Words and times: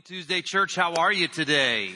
Tuesday 0.00 0.40
Church, 0.40 0.74
how 0.74 0.94
are 0.94 1.12
you 1.12 1.28
today? 1.28 1.90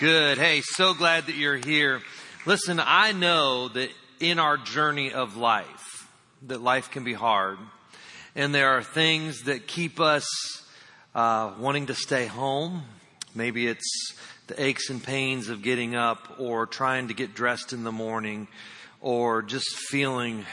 Good. 0.00 0.36
Hey, 0.36 0.62
so 0.62 0.94
glad 0.94 1.26
that 1.26 1.36
you're 1.36 1.56
here. 1.56 2.00
Listen, 2.44 2.80
I 2.84 3.12
know 3.12 3.68
that 3.68 3.90
in 4.18 4.40
our 4.40 4.56
journey 4.56 5.12
of 5.12 5.36
life, 5.36 6.08
that 6.48 6.60
life 6.60 6.90
can 6.90 7.04
be 7.04 7.12
hard. 7.12 7.58
And 8.34 8.52
there 8.52 8.70
are 8.70 8.82
things 8.82 9.42
that 9.42 9.68
keep 9.68 10.00
us 10.00 10.26
uh, 11.14 11.52
wanting 11.60 11.86
to 11.86 11.94
stay 11.94 12.26
home. 12.26 12.82
Maybe 13.32 13.68
it's 13.68 14.14
the 14.48 14.60
aches 14.60 14.90
and 14.90 15.02
pains 15.02 15.50
of 15.50 15.62
getting 15.62 15.94
up 15.94 16.40
or 16.40 16.66
trying 16.66 17.08
to 17.08 17.14
get 17.14 17.32
dressed 17.32 17.72
in 17.72 17.84
the 17.84 17.92
morning 17.92 18.48
or 19.00 19.42
just 19.42 19.68
feeling, 19.88 20.44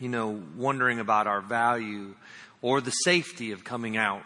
you 0.00 0.08
know, 0.08 0.42
wondering 0.56 0.98
about 0.98 1.26
our 1.26 1.42
value 1.42 2.14
or 2.62 2.80
the 2.80 2.90
safety 2.90 3.52
of 3.52 3.64
coming 3.64 3.98
out. 3.98 4.22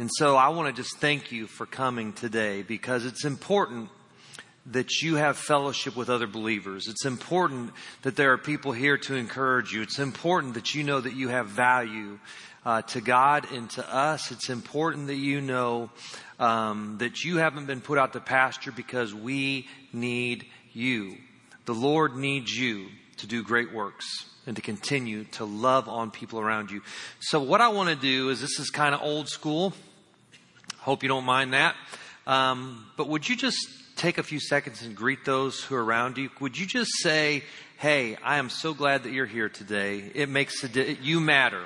And 0.00 0.08
so 0.14 0.36
I 0.36 0.50
want 0.50 0.74
to 0.74 0.80
just 0.80 0.98
thank 0.98 1.32
you 1.32 1.48
for 1.48 1.66
coming 1.66 2.12
today 2.12 2.62
because 2.62 3.04
it's 3.04 3.24
important 3.24 3.90
that 4.66 5.02
you 5.02 5.16
have 5.16 5.36
fellowship 5.36 5.96
with 5.96 6.08
other 6.08 6.28
believers. 6.28 6.86
It's 6.86 7.04
important 7.04 7.72
that 8.02 8.14
there 8.14 8.32
are 8.32 8.38
people 8.38 8.70
here 8.70 8.96
to 8.96 9.16
encourage 9.16 9.72
you. 9.72 9.82
It's 9.82 9.98
important 9.98 10.54
that 10.54 10.72
you 10.72 10.84
know 10.84 11.00
that 11.00 11.14
you 11.14 11.28
have 11.30 11.48
value 11.48 12.20
uh, 12.64 12.82
to 12.82 13.00
God 13.00 13.50
and 13.50 13.68
to 13.70 13.92
us. 13.92 14.30
It's 14.30 14.50
important 14.50 15.08
that 15.08 15.16
you 15.16 15.40
know 15.40 15.90
um, 16.38 16.98
that 16.98 17.24
you 17.24 17.38
haven't 17.38 17.66
been 17.66 17.80
put 17.80 17.98
out 17.98 18.12
to 18.12 18.20
pasture 18.20 18.70
because 18.70 19.12
we 19.12 19.66
need 19.92 20.46
you. 20.72 21.16
The 21.64 21.74
Lord 21.74 22.14
needs 22.14 22.56
you 22.56 22.86
to 23.16 23.26
do 23.26 23.42
great 23.42 23.72
works 23.72 24.06
and 24.46 24.54
to 24.54 24.62
continue 24.62 25.24
to 25.24 25.44
love 25.44 25.88
on 25.88 26.12
people 26.12 26.38
around 26.38 26.70
you. 26.70 26.82
So 27.18 27.40
what 27.42 27.60
I 27.60 27.68
want 27.68 27.88
to 27.88 27.96
do 27.96 28.30
is 28.30 28.40
this 28.40 28.60
is 28.60 28.70
kind 28.70 28.94
of 28.94 29.02
old 29.02 29.28
school. 29.28 29.74
Hope 30.88 31.02
you 31.02 31.08
don't 31.10 31.26
mind 31.26 31.52
that. 31.52 31.76
Um, 32.26 32.86
but 32.96 33.10
would 33.10 33.28
you 33.28 33.36
just 33.36 33.58
take 33.96 34.16
a 34.16 34.22
few 34.22 34.40
seconds 34.40 34.80
and 34.82 34.96
greet 34.96 35.22
those 35.22 35.62
who 35.62 35.74
are 35.74 35.84
around 35.84 36.16
you? 36.16 36.30
Would 36.40 36.56
you 36.56 36.64
just 36.64 36.90
say, 37.02 37.42
Hey, 37.76 38.16
I 38.24 38.38
am 38.38 38.48
so 38.48 38.72
glad 38.72 39.02
that 39.02 39.12
you're 39.12 39.26
here 39.26 39.50
today. 39.50 40.02
It 40.14 40.30
makes 40.30 40.64
a 40.64 40.68
di- 40.70 40.96
you 41.02 41.20
matter. 41.20 41.62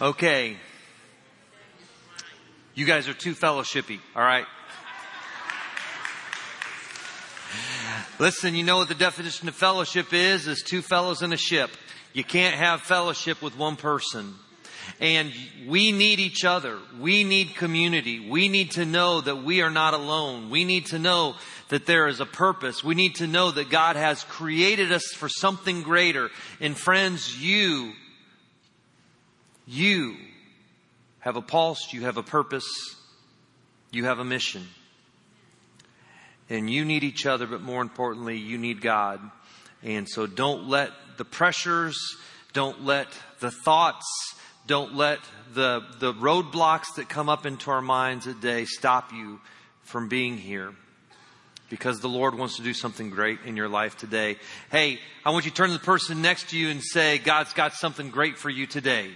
Okay. 0.00 0.56
You 2.74 2.86
guys 2.86 3.06
are 3.06 3.12
too 3.12 3.34
fellowshippy, 3.34 3.98
all 4.16 4.22
right? 4.22 4.46
Listen, 8.18 8.54
you 8.54 8.64
know 8.64 8.78
what 8.78 8.88
the 8.88 8.94
definition 8.94 9.46
of 9.48 9.54
fellowship 9.54 10.14
is? 10.14 10.46
Is 10.46 10.62
two 10.62 10.80
fellows 10.80 11.20
in 11.20 11.34
a 11.34 11.36
ship. 11.36 11.70
You 12.14 12.24
can't 12.24 12.54
have 12.54 12.80
fellowship 12.80 13.42
with 13.42 13.58
one 13.58 13.76
person. 13.76 14.36
And 15.00 15.34
we 15.68 15.92
need 15.92 16.18
each 16.18 16.46
other. 16.46 16.78
We 16.98 17.22
need 17.22 17.54
community. 17.54 18.26
We 18.26 18.48
need 18.48 18.70
to 18.72 18.86
know 18.86 19.20
that 19.20 19.44
we 19.44 19.60
are 19.60 19.70
not 19.70 19.92
alone. 19.92 20.48
We 20.48 20.64
need 20.64 20.86
to 20.86 20.98
know 20.98 21.34
that 21.68 21.84
there 21.84 22.08
is 22.08 22.20
a 22.20 22.26
purpose. 22.26 22.82
We 22.82 22.94
need 22.94 23.16
to 23.16 23.26
know 23.26 23.50
that 23.50 23.68
God 23.68 23.96
has 23.96 24.24
created 24.24 24.92
us 24.92 25.04
for 25.14 25.28
something 25.28 25.82
greater. 25.82 26.30
And 26.58 26.74
friends, 26.74 27.38
you 27.38 27.92
you 29.70 30.16
have 31.20 31.36
a 31.36 31.42
pulse, 31.42 31.92
you 31.92 32.02
have 32.02 32.16
a 32.16 32.24
purpose, 32.24 32.68
you 33.92 34.04
have 34.06 34.18
a 34.18 34.24
mission. 34.24 34.66
And 36.48 36.68
you 36.68 36.84
need 36.84 37.04
each 37.04 37.24
other, 37.24 37.46
but 37.46 37.62
more 37.62 37.80
importantly, 37.80 38.36
you 38.36 38.58
need 38.58 38.80
God. 38.80 39.20
And 39.84 40.08
so 40.08 40.26
don't 40.26 40.68
let 40.68 40.90
the 41.18 41.24
pressures, 41.24 41.96
don't 42.52 42.84
let 42.84 43.06
the 43.38 43.52
thoughts, 43.52 44.34
don't 44.66 44.96
let 44.96 45.20
the, 45.54 45.84
the 46.00 46.12
roadblocks 46.14 46.96
that 46.96 47.08
come 47.08 47.28
up 47.28 47.46
into 47.46 47.70
our 47.70 47.80
minds 47.80 48.26
a 48.26 48.34
day 48.34 48.64
stop 48.64 49.12
you 49.12 49.40
from 49.82 50.08
being 50.08 50.36
here. 50.36 50.72
Because 51.68 52.00
the 52.00 52.08
Lord 52.08 52.36
wants 52.36 52.56
to 52.56 52.62
do 52.62 52.74
something 52.74 53.10
great 53.10 53.38
in 53.46 53.56
your 53.56 53.68
life 53.68 53.96
today. 53.96 54.38
Hey, 54.72 54.98
I 55.24 55.30
want 55.30 55.44
you 55.44 55.52
to 55.52 55.56
turn 55.56 55.68
to 55.68 55.74
the 55.74 55.84
person 55.84 56.20
next 56.22 56.50
to 56.50 56.58
you 56.58 56.70
and 56.70 56.82
say, 56.82 57.18
God's 57.18 57.52
got 57.52 57.74
something 57.74 58.10
great 58.10 58.36
for 58.36 58.50
you 58.50 58.66
today. 58.66 59.10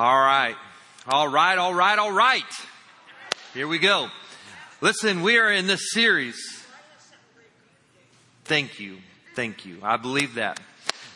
All 0.00 0.18
right. 0.18 0.56
All 1.06 1.28
right, 1.28 1.58
all 1.58 1.74
right, 1.74 1.98
all 1.98 2.10
right. 2.10 2.42
Here 3.52 3.68
we 3.68 3.78
go. 3.78 4.08
Listen, 4.80 5.20
we 5.20 5.36
are 5.36 5.52
in 5.52 5.66
this 5.66 5.92
series. 5.92 6.40
Thank 8.44 8.80
you. 8.80 8.96
Thank 9.34 9.66
you. 9.66 9.76
I 9.82 9.98
believe 9.98 10.36
that. 10.36 10.58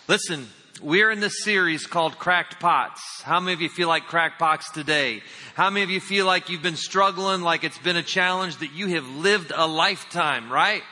Listen, 0.06 0.48
we're 0.82 1.10
in 1.10 1.20
this 1.20 1.42
series 1.42 1.86
called 1.86 2.18
Cracked 2.18 2.60
Pots. 2.60 3.00
How 3.22 3.40
many 3.40 3.54
of 3.54 3.62
you 3.62 3.70
feel 3.70 3.88
like 3.88 4.04
cracked 4.04 4.38
pots 4.38 4.70
today? 4.70 5.22
How 5.54 5.70
many 5.70 5.82
of 5.82 5.88
you 5.88 6.00
feel 6.00 6.26
like 6.26 6.50
you've 6.50 6.60
been 6.60 6.76
struggling, 6.76 7.40
like 7.40 7.64
it's 7.64 7.78
been 7.78 7.96
a 7.96 8.02
challenge, 8.02 8.58
that 8.58 8.74
you 8.74 8.88
have 8.88 9.08
lived 9.08 9.50
a 9.56 9.66
lifetime, 9.66 10.52
right? 10.52 10.82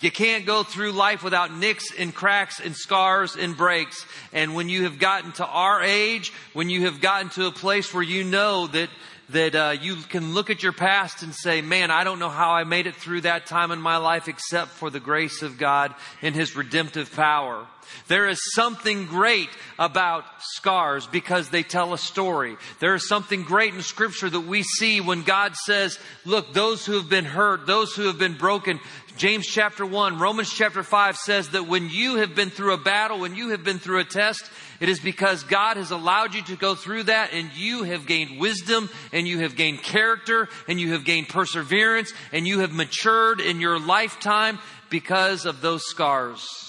You 0.00 0.12
can't 0.12 0.46
go 0.46 0.62
through 0.62 0.92
life 0.92 1.24
without 1.24 1.52
nicks 1.52 1.92
and 1.92 2.14
cracks 2.14 2.60
and 2.60 2.76
scars 2.76 3.34
and 3.36 3.56
breaks. 3.56 4.06
And 4.32 4.54
when 4.54 4.68
you 4.68 4.84
have 4.84 5.00
gotten 5.00 5.32
to 5.32 5.46
our 5.46 5.82
age, 5.82 6.32
when 6.52 6.70
you 6.70 6.82
have 6.82 7.00
gotten 7.00 7.30
to 7.30 7.46
a 7.46 7.52
place 7.52 7.92
where 7.92 8.02
you 8.02 8.22
know 8.22 8.68
that 8.68 8.90
that 9.30 9.54
uh, 9.54 9.76
you 9.78 9.96
can 9.96 10.32
look 10.32 10.48
at 10.48 10.62
your 10.62 10.72
past 10.72 11.22
and 11.22 11.34
say, 11.34 11.60
man, 11.60 11.90
I 11.90 12.04
don't 12.04 12.18
know 12.18 12.30
how 12.30 12.52
I 12.52 12.64
made 12.64 12.86
it 12.86 12.96
through 12.96 13.22
that 13.22 13.44
time 13.44 13.70
in 13.70 13.80
my 13.80 13.98
life 13.98 14.26
except 14.26 14.70
for 14.70 14.88
the 14.88 15.00
grace 15.00 15.42
of 15.42 15.58
God 15.58 15.94
and 16.22 16.34
His 16.34 16.56
redemptive 16.56 17.12
power. 17.12 17.66
There 18.08 18.28
is 18.28 18.40
something 18.54 19.06
great 19.06 19.50
about 19.78 20.24
scars 20.40 21.06
because 21.06 21.48
they 21.48 21.62
tell 21.62 21.92
a 21.92 21.98
story. 21.98 22.56
There 22.80 22.94
is 22.94 23.08
something 23.08 23.42
great 23.42 23.74
in 23.74 23.82
scripture 23.82 24.30
that 24.30 24.40
we 24.40 24.62
see 24.62 25.00
when 25.00 25.22
God 25.22 25.56
says, 25.56 25.98
look, 26.24 26.52
those 26.52 26.84
who 26.86 26.94
have 26.94 27.08
been 27.08 27.24
hurt, 27.24 27.66
those 27.66 27.94
who 27.94 28.06
have 28.06 28.18
been 28.18 28.36
broken, 28.36 28.80
James 29.18 29.48
chapter 29.48 29.84
1, 29.84 30.20
Romans 30.20 30.52
chapter 30.52 30.84
5 30.84 31.16
says 31.16 31.48
that 31.48 31.66
when 31.66 31.90
you 31.90 32.16
have 32.16 32.36
been 32.36 32.50
through 32.50 32.74
a 32.74 32.78
battle, 32.78 33.18
when 33.18 33.34
you 33.34 33.48
have 33.48 33.64
been 33.64 33.80
through 33.80 33.98
a 33.98 34.04
test, 34.04 34.48
it 34.78 34.88
is 34.88 35.00
because 35.00 35.42
God 35.42 35.76
has 35.76 35.90
allowed 35.90 36.34
you 36.34 36.42
to 36.42 36.56
go 36.56 36.76
through 36.76 37.04
that 37.04 37.32
and 37.32 37.50
you 37.56 37.82
have 37.82 38.06
gained 38.06 38.38
wisdom 38.38 38.88
and 39.12 39.26
you 39.26 39.40
have 39.40 39.56
gained 39.56 39.82
character 39.82 40.48
and 40.68 40.78
you 40.78 40.92
have 40.92 41.04
gained 41.04 41.28
perseverance 41.28 42.12
and 42.32 42.46
you 42.46 42.60
have 42.60 42.72
matured 42.72 43.40
in 43.40 43.60
your 43.60 43.80
lifetime 43.80 44.60
because 44.88 45.46
of 45.46 45.62
those 45.62 45.82
scars. 45.84 46.67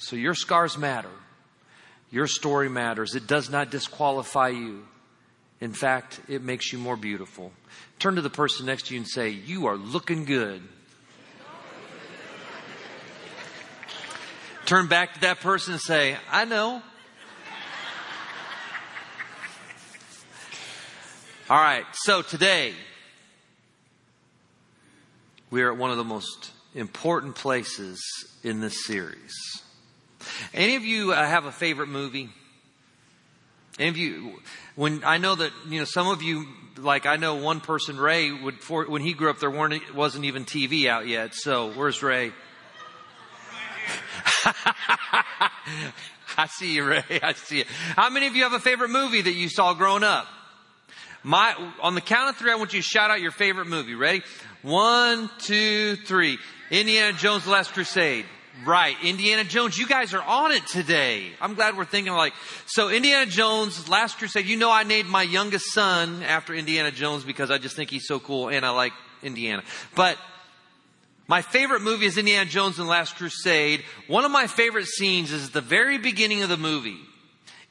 So 0.00 0.16
your 0.16 0.34
scars 0.34 0.78
matter. 0.78 1.10
Your 2.10 2.26
story 2.26 2.70
matters. 2.70 3.14
It 3.14 3.26
does 3.26 3.50
not 3.50 3.70
disqualify 3.70 4.48
you. 4.48 4.84
In 5.60 5.74
fact, 5.74 6.18
it 6.26 6.42
makes 6.42 6.72
you 6.72 6.78
more 6.78 6.96
beautiful. 6.96 7.52
Turn 7.98 8.16
to 8.16 8.22
the 8.22 8.30
person 8.30 8.64
next 8.64 8.86
to 8.86 8.94
you 8.94 9.00
and 9.00 9.08
say, 9.08 9.28
You 9.28 9.66
are 9.66 9.76
looking 9.76 10.24
good. 10.24 10.62
turn 14.64 14.86
back 14.86 15.14
to 15.14 15.20
that 15.20 15.40
person 15.40 15.74
and 15.74 15.82
say, 15.82 16.16
I 16.30 16.46
know. 16.46 16.82
All 21.50 21.60
right, 21.60 21.84
so 21.92 22.22
today 22.22 22.72
we 25.50 25.60
are 25.60 25.72
at 25.72 25.78
one 25.78 25.90
of 25.90 25.98
the 25.98 26.04
most 26.04 26.52
important 26.74 27.34
places 27.34 28.00
in 28.42 28.60
this 28.60 28.86
series. 28.86 29.60
Any 30.52 30.74
of 30.76 30.84
you 30.84 31.12
uh, 31.12 31.24
have 31.24 31.44
a 31.44 31.52
favorite 31.52 31.88
movie? 31.88 32.28
Any 33.78 33.88
of 33.88 33.96
you, 33.96 34.40
when 34.74 35.04
I 35.04 35.18
know 35.18 35.36
that, 35.36 35.52
you 35.68 35.78
know, 35.78 35.84
some 35.84 36.08
of 36.08 36.22
you, 36.22 36.46
like 36.76 37.06
I 37.06 37.16
know 37.16 37.36
one 37.36 37.60
person, 37.60 37.98
Ray, 37.98 38.32
would, 38.32 38.60
for, 38.60 38.84
when 38.86 39.02
he 39.02 39.14
grew 39.14 39.30
up, 39.30 39.38
there 39.38 39.50
weren't, 39.50 39.94
wasn't 39.94 40.24
even 40.24 40.44
TV 40.44 40.86
out 40.86 41.06
yet. 41.06 41.34
So 41.34 41.72
where's 41.72 42.02
Ray? 42.02 42.32
I 46.36 46.46
see 46.48 46.74
you, 46.74 46.84
Ray. 46.84 47.04
I 47.22 47.32
see 47.34 47.58
you. 47.58 47.64
How 47.94 48.10
many 48.10 48.26
of 48.26 48.34
you 48.34 48.42
have 48.42 48.52
a 48.52 48.60
favorite 48.60 48.90
movie 48.90 49.22
that 49.22 49.32
you 49.32 49.48
saw 49.48 49.72
growing 49.74 50.02
up? 50.02 50.26
My, 51.22 51.54
on 51.82 51.94
the 51.94 52.00
count 52.00 52.30
of 52.30 52.36
three, 52.36 52.50
I 52.50 52.56
want 52.56 52.72
you 52.72 52.80
to 52.80 52.86
shout 52.86 53.10
out 53.10 53.20
your 53.20 53.30
favorite 53.30 53.66
movie. 53.66 53.94
Ready? 53.94 54.22
One, 54.62 55.30
two, 55.38 55.96
three. 55.96 56.38
Indiana 56.70 57.16
Jones, 57.16 57.44
The 57.44 57.50
Last 57.50 57.72
Crusade. 57.72 58.24
Right. 58.64 58.96
Indiana 59.02 59.44
Jones, 59.44 59.78
you 59.78 59.86
guys 59.86 60.12
are 60.12 60.22
on 60.22 60.52
it 60.52 60.66
today. 60.66 61.28
I'm 61.40 61.54
glad 61.54 61.76
we're 61.76 61.84
thinking 61.84 62.12
like, 62.12 62.34
so 62.66 62.90
Indiana 62.90 63.24
Jones, 63.24 63.88
Last 63.88 64.18
Crusade, 64.18 64.46
you 64.46 64.56
know 64.56 64.70
I 64.70 64.82
named 64.82 65.08
my 65.08 65.22
youngest 65.22 65.72
son 65.72 66.22
after 66.22 66.52
Indiana 66.52 66.90
Jones 66.90 67.24
because 67.24 67.50
I 67.50 67.58
just 67.58 67.74
think 67.74 67.90
he's 67.90 68.06
so 68.06 68.18
cool 68.20 68.48
and 68.48 68.66
I 68.66 68.70
like 68.70 68.92
Indiana. 69.22 69.62
But 69.94 70.18
my 71.26 71.42
favorite 71.42 71.80
movie 71.80 72.06
is 72.06 72.18
Indiana 72.18 72.44
Jones 72.44 72.78
and 72.78 72.86
the 72.86 72.90
Last 72.90 73.16
Crusade. 73.16 73.82
One 74.08 74.24
of 74.24 74.30
my 74.30 74.46
favorite 74.46 74.86
scenes 74.86 75.32
is 75.32 75.50
the 75.50 75.60
very 75.60 75.96
beginning 75.96 76.42
of 76.42 76.48
the 76.48 76.56
movie. 76.56 76.98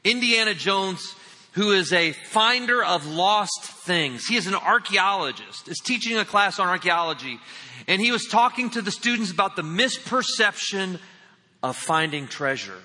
Indiana 0.02 0.54
Jones, 0.54 1.14
who 1.52 1.72
is 1.72 1.92
a 1.92 2.12
finder 2.12 2.82
of 2.82 3.06
lost 3.06 3.64
things. 3.84 4.26
He 4.26 4.36
is 4.36 4.46
an 4.46 4.54
archaeologist, 4.54 5.68
is 5.68 5.78
teaching 5.78 6.16
a 6.16 6.24
class 6.24 6.58
on 6.58 6.68
archaeology. 6.68 7.40
And 7.88 8.00
he 8.00 8.12
was 8.12 8.26
talking 8.26 8.70
to 8.70 8.82
the 8.82 8.90
students 8.90 9.32
about 9.32 9.56
the 9.56 9.62
misperception 9.62 11.00
of 11.62 11.76
finding 11.76 12.28
treasure. 12.28 12.78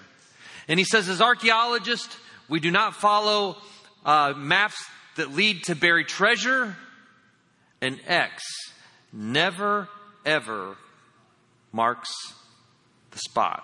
And 0.68 0.80
he 0.80 0.86
says, 0.86 1.10
as 1.10 1.22
archaeologists, 1.22 2.18
we 2.50 2.60
do 2.60 2.72
not 2.72 2.96
follow 2.96 3.58
uh, 4.04 4.34
maps 4.36 4.84
that 5.16 5.32
lead 5.32 5.64
to 5.66 5.76
buried 5.76 6.08
treasure. 6.08 6.76
And 7.82 8.00
X 8.08 8.44
never 9.14 9.90
ever 10.26 10.76
marks 11.72 12.10
the 13.12 13.20
spot. 13.20 13.64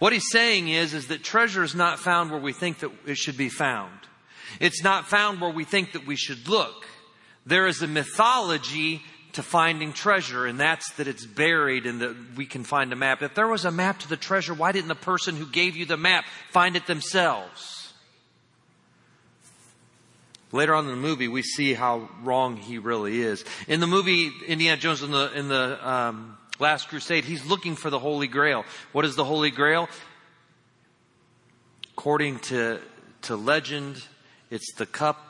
What 0.00 0.14
he's 0.14 0.30
saying 0.30 0.68
is, 0.68 0.94
is 0.94 1.08
that 1.08 1.22
treasure 1.22 1.62
is 1.62 1.74
not 1.74 2.00
found 2.00 2.30
where 2.30 2.40
we 2.40 2.54
think 2.54 2.78
that 2.80 2.90
it 3.06 3.18
should 3.18 3.36
be 3.36 3.50
found. 3.50 3.92
It's 4.58 4.82
not 4.82 5.06
found 5.06 5.40
where 5.40 5.50
we 5.50 5.64
think 5.64 5.92
that 5.92 6.06
we 6.06 6.16
should 6.16 6.48
look. 6.48 6.86
There 7.44 7.66
is 7.66 7.82
a 7.82 7.86
mythology 7.86 9.02
to 9.34 9.42
finding 9.42 9.92
treasure, 9.92 10.46
and 10.46 10.58
that's 10.58 10.90
that 10.94 11.06
it's 11.06 11.26
buried 11.26 11.84
and 11.84 12.00
that 12.00 12.16
we 12.34 12.46
can 12.46 12.64
find 12.64 12.92
a 12.94 12.96
map. 12.96 13.22
If 13.22 13.34
there 13.34 13.46
was 13.46 13.66
a 13.66 13.70
map 13.70 14.00
to 14.00 14.08
the 14.08 14.16
treasure, 14.16 14.54
why 14.54 14.72
didn't 14.72 14.88
the 14.88 14.94
person 14.94 15.36
who 15.36 15.46
gave 15.46 15.76
you 15.76 15.84
the 15.84 15.98
map 15.98 16.24
find 16.50 16.76
it 16.76 16.86
themselves? 16.86 17.92
Later 20.50 20.74
on 20.74 20.86
in 20.86 20.90
the 20.90 20.96
movie, 20.96 21.28
we 21.28 21.42
see 21.42 21.74
how 21.74 22.08
wrong 22.22 22.56
he 22.56 22.78
really 22.78 23.20
is. 23.20 23.44
In 23.68 23.80
the 23.80 23.86
movie 23.86 24.32
Indiana 24.48 24.80
Jones 24.80 25.02
in 25.02 25.10
the 25.10 25.30
in 25.32 25.48
the 25.48 25.88
um, 25.88 26.38
Last 26.60 26.88
Crusade, 26.88 27.24
he's 27.24 27.46
looking 27.46 27.74
for 27.74 27.88
the 27.88 27.98
Holy 27.98 28.26
Grail. 28.26 28.64
What 28.92 29.06
is 29.06 29.16
the 29.16 29.24
Holy 29.24 29.50
Grail? 29.50 29.88
According 31.92 32.40
to 32.40 32.80
to 33.22 33.36
legend, 33.36 34.02
it's 34.50 34.74
the 34.74 34.86
cup 34.86 35.24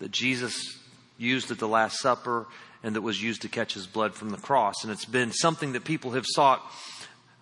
that 0.00 0.10
Jesus 0.10 0.78
used 1.16 1.50
at 1.50 1.58
the 1.58 1.68
Last 1.68 2.00
Supper 2.00 2.46
and 2.82 2.94
that 2.94 3.02
was 3.02 3.22
used 3.22 3.42
to 3.42 3.48
catch 3.48 3.74
his 3.74 3.86
blood 3.86 4.14
from 4.14 4.30
the 4.30 4.36
cross. 4.36 4.82
And 4.82 4.92
it's 4.92 5.04
been 5.04 5.32
something 5.32 5.72
that 5.72 5.84
people 5.84 6.12
have 6.12 6.24
sought 6.26 6.62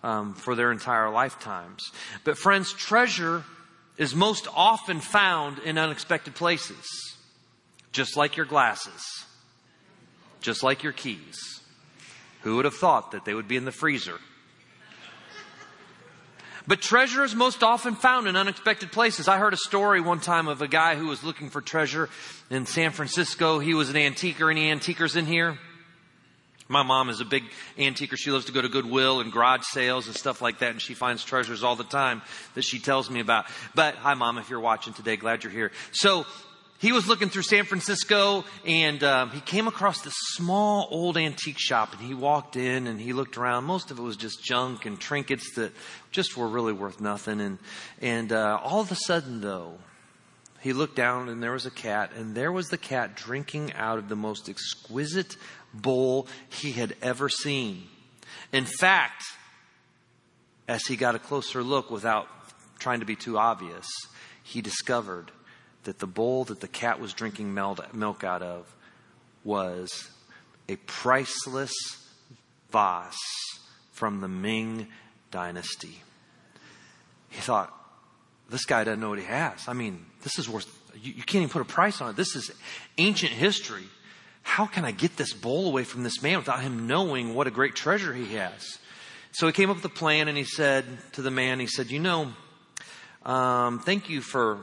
um, 0.03 0.33
for 0.33 0.55
their 0.55 0.71
entire 0.71 1.09
lifetimes. 1.09 1.91
But 2.23 2.37
friends, 2.37 2.73
treasure 2.73 3.43
is 3.97 4.15
most 4.15 4.47
often 4.55 4.99
found 4.99 5.59
in 5.59 5.77
unexpected 5.77 6.35
places, 6.35 6.85
just 7.91 8.17
like 8.17 8.37
your 8.37 8.45
glasses, 8.45 9.03
just 10.41 10.63
like 10.63 10.83
your 10.83 10.93
keys. 10.93 11.56
Who 12.41 12.55
would 12.55 12.65
have 12.65 12.75
thought 12.75 13.11
that 13.11 13.25
they 13.25 13.33
would 13.33 13.47
be 13.47 13.57
in 13.57 13.65
the 13.65 13.71
freezer? 13.71 14.19
But 16.67 16.81
treasure 16.81 17.23
is 17.23 17.33
most 17.33 17.63
often 17.63 17.95
found 17.95 18.27
in 18.27 18.35
unexpected 18.35 18.91
places. 18.91 19.29
I 19.29 19.37
heard 19.37 19.53
a 19.53 19.57
story 19.57 20.01
one 20.01 20.19
time 20.19 20.49
of 20.49 20.61
a 20.61 20.67
guy 20.67 20.95
who 20.95 21.07
was 21.07 21.23
looking 21.23 21.49
for 21.49 21.61
treasure 21.61 22.09
in 22.49 22.65
San 22.65 22.91
Francisco. 22.91 23.59
He 23.59 23.73
was 23.73 23.89
an 23.89 23.95
antiquer. 23.95 24.51
Any 24.51 24.69
antiquers 24.69 25.15
in 25.15 25.25
here? 25.25 25.57
My 26.67 26.83
mom 26.83 27.09
is 27.09 27.21
a 27.21 27.25
big 27.25 27.43
antiquer. 27.77 28.17
She 28.17 28.31
loves 28.31 28.45
to 28.45 28.51
go 28.51 28.61
to 28.61 28.67
Goodwill 28.67 29.21
and 29.21 29.31
garage 29.31 29.63
sales 29.63 30.07
and 30.07 30.15
stuff 30.15 30.41
like 30.41 30.59
that, 30.59 30.71
and 30.71 30.81
she 30.81 30.93
finds 30.93 31.23
treasures 31.23 31.63
all 31.63 31.77
the 31.77 31.85
time 31.85 32.21
that 32.55 32.63
she 32.63 32.79
tells 32.79 33.09
me 33.09 33.21
about. 33.21 33.45
But 33.73 33.95
hi, 33.95 34.15
mom, 34.15 34.37
if 34.37 34.49
you're 34.49 34.59
watching 34.59 34.93
today, 34.93 35.15
glad 35.15 35.45
you're 35.45 35.53
here. 35.53 35.71
So 35.93 36.25
he 36.79 36.91
was 36.91 37.07
looking 37.07 37.29
through 37.29 37.41
San 37.41 37.65
Francisco, 37.65 38.45
and 38.63 39.03
um, 39.03 39.31
he 39.31 39.41
came 39.41 39.67
across 39.67 40.01
this 40.01 40.13
small 40.33 40.87
old 40.91 41.17
antique 41.17 41.57
shop, 41.57 41.93
and 41.93 42.01
he 42.01 42.13
walked 42.13 42.55
in 42.55 42.85
and 42.85 43.01
he 43.01 43.13
looked 43.13 43.35
around. 43.35 43.63
Most 43.63 43.89
of 43.89 43.97
it 43.97 44.01
was 44.01 44.15
just 44.15 44.43
junk 44.43 44.85
and 44.85 44.99
trinkets 44.99 45.55
that 45.55 45.71
just 46.11 46.37
were 46.37 46.47
really 46.47 46.73
worth 46.73 47.01
nothing. 47.01 47.41
And 47.41 47.57
and 47.99 48.31
uh, 48.31 48.59
all 48.61 48.79
of 48.79 48.91
a 48.91 48.95
sudden, 48.95 49.41
though, 49.41 49.73
he 50.61 50.71
looked 50.71 50.95
down 50.95 51.29
and 51.29 51.41
there 51.41 51.53
was 51.53 51.65
a 51.65 51.71
cat, 51.71 52.11
and 52.15 52.35
there 52.35 52.51
was 52.51 52.67
the 52.67 52.77
cat 52.77 53.15
drinking 53.15 53.73
out 53.73 53.97
of 53.97 54.07
the 54.07 54.15
most 54.15 54.47
exquisite 54.47 55.35
bowl 55.73 56.27
he 56.49 56.73
had 56.73 56.95
ever 57.01 57.27
seen. 57.27 57.85
In 58.53 58.65
fact, 58.65 59.23
as 60.67 60.85
he 60.85 60.95
got 60.95 61.15
a 61.15 61.19
closer 61.19 61.63
look 61.63 61.89
without 61.89 62.27
trying 62.77 62.99
to 62.99 63.05
be 63.05 63.15
too 63.15 63.39
obvious, 63.39 63.87
he 64.43 64.61
discovered 64.61 65.31
that 65.87 65.99
the 65.99 66.07
bowl 66.07 66.43
that 66.45 66.59
the 66.59 66.67
cat 66.67 66.99
was 66.99 67.13
drinking 67.13 67.53
milk 67.53 68.23
out 68.23 68.41
of 68.41 68.75
was 69.43 70.09
a 70.69 70.75
priceless 70.75 71.73
vase 72.71 73.15
from 73.91 74.21
the 74.21 74.27
Ming 74.27 74.87
dynasty. 75.31 76.01
He 77.29 77.41
thought, 77.41 77.73
this 78.49 78.65
guy 78.65 78.83
doesn't 78.83 78.99
know 78.99 79.09
what 79.09 79.19
he 79.19 79.25
has. 79.25 79.67
I 79.67 79.73
mean, 79.73 80.05
this 80.23 80.37
is 80.39 80.47
worth, 80.47 80.67
you, 81.01 81.13
you 81.13 81.23
can't 81.23 81.41
even 81.41 81.49
put 81.49 81.61
a 81.61 81.65
price 81.65 81.99
on 82.01 82.11
it. 82.11 82.15
This 82.15 82.35
is 82.35 82.51
ancient 82.97 83.31
history 83.31 83.85
how 84.47 84.65
can 84.65 84.85
I 84.85 84.91
get 84.91 85.17
this 85.17 85.33
bowl 85.33 85.67
away 85.67 85.83
from 85.83 86.03
this 86.03 86.23
man 86.23 86.37
without 86.37 86.61
him 86.61 86.87
knowing 86.87 87.35
what 87.35 87.47
a 87.47 87.51
great 87.51 87.75
treasure 87.75 88.13
he 88.13 88.37
has? 88.37 88.79
So 89.33 89.45
he 89.45 89.51
came 89.51 89.69
up 89.69 89.75
with 89.75 89.85
a 89.85 89.89
plan 89.89 90.29
and 90.29 90.37
he 90.37 90.45
said 90.45 90.85
to 91.11 91.21
the 91.21 91.29
man, 91.29 91.59
he 91.59 91.67
said, 91.67 91.91
you 91.91 91.99
know, 91.99 92.31
um, 93.25 93.79
thank 93.79 94.09
you 94.09 94.21
for 94.21 94.59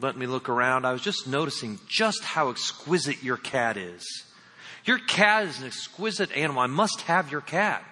letting 0.00 0.20
me 0.20 0.26
look 0.26 0.48
around. 0.48 0.84
I 0.86 0.92
was 0.92 1.02
just 1.02 1.26
noticing 1.26 1.78
just 1.88 2.22
how 2.22 2.50
exquisite 2.50 3.22
your 3.22 3.36
cat 3.36 3.76
is. 3.76 4.04
Your 4.84 4.98
cat 4.98 5.44
is 5.44 5.60
an 5.60 5.66
exquisite 5.66 6.32
animal. 6.32 6.62
I 6.62 6.66
must 6.66 7.02
have 7.02 7.30
your 7.30 7.40
cat. 7.40 7.84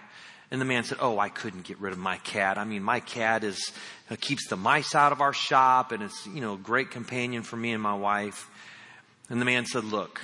And 0.50 0.61
the 0.61 0.67
man 0.67 0.85
said, 0.85 0.99
Oh, 1.00 1.19
I 1.19 1.31
couldn't 1.31 1.65
get 1.65 1.81
rid 1.81 1.94
of 1.94 1.99
my 1.99 2.19
cat. 2.19 2.59
I 2.59 2.65
mean, 2.65 2.83
my 2.83 3.00
cat 3.00 3.43
is, 3.43 3.73
uh, 4.11 4.17
keeps 4.21 4.49
the 4.49 4.56
mice 4.56 4.94
out 4.94 5.12
of 5.12 5.23
our 5.23 5.33
shop 5.33 5.93
and 5.93 6.03
it's, 6.03 6.27
you 6.27 6.43
know, 6.43 6.55
a 6.55 6.59
great 6.59 6.91
companion 6.91 7.43
for 7.43 7.56
me 7.56 7.73
and 7.73 7.83
my 7.83 7.94
wife. 7.94 8.50
And 9.31 9.41
the 9.41 9.47
man 9.47 9.65
said, 9.65 9.85
Look, 9.85 10.21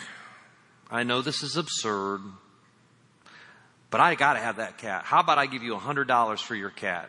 I 0.90 1.02
know 1.02 1.22
this 1.22 1.42
is 1.42 1.56
absurd, 1.56 2.20
but 3.88 4.02
I 4.02 4.14
got 4.16 4.34
to 4.34 4.38
have 4.38 4.56
that 4.56 4.76
cat. 4.76 5.04
How 5.04 5.20
about 5.20 5.38
I 5.38 5.46
give 5.46 5.62
you 5.62 5.74
a 5.74 5.78
$100 5.78 6.42
for 6.42 6.54
your 6.54 6.70
cat? 6.70 7.08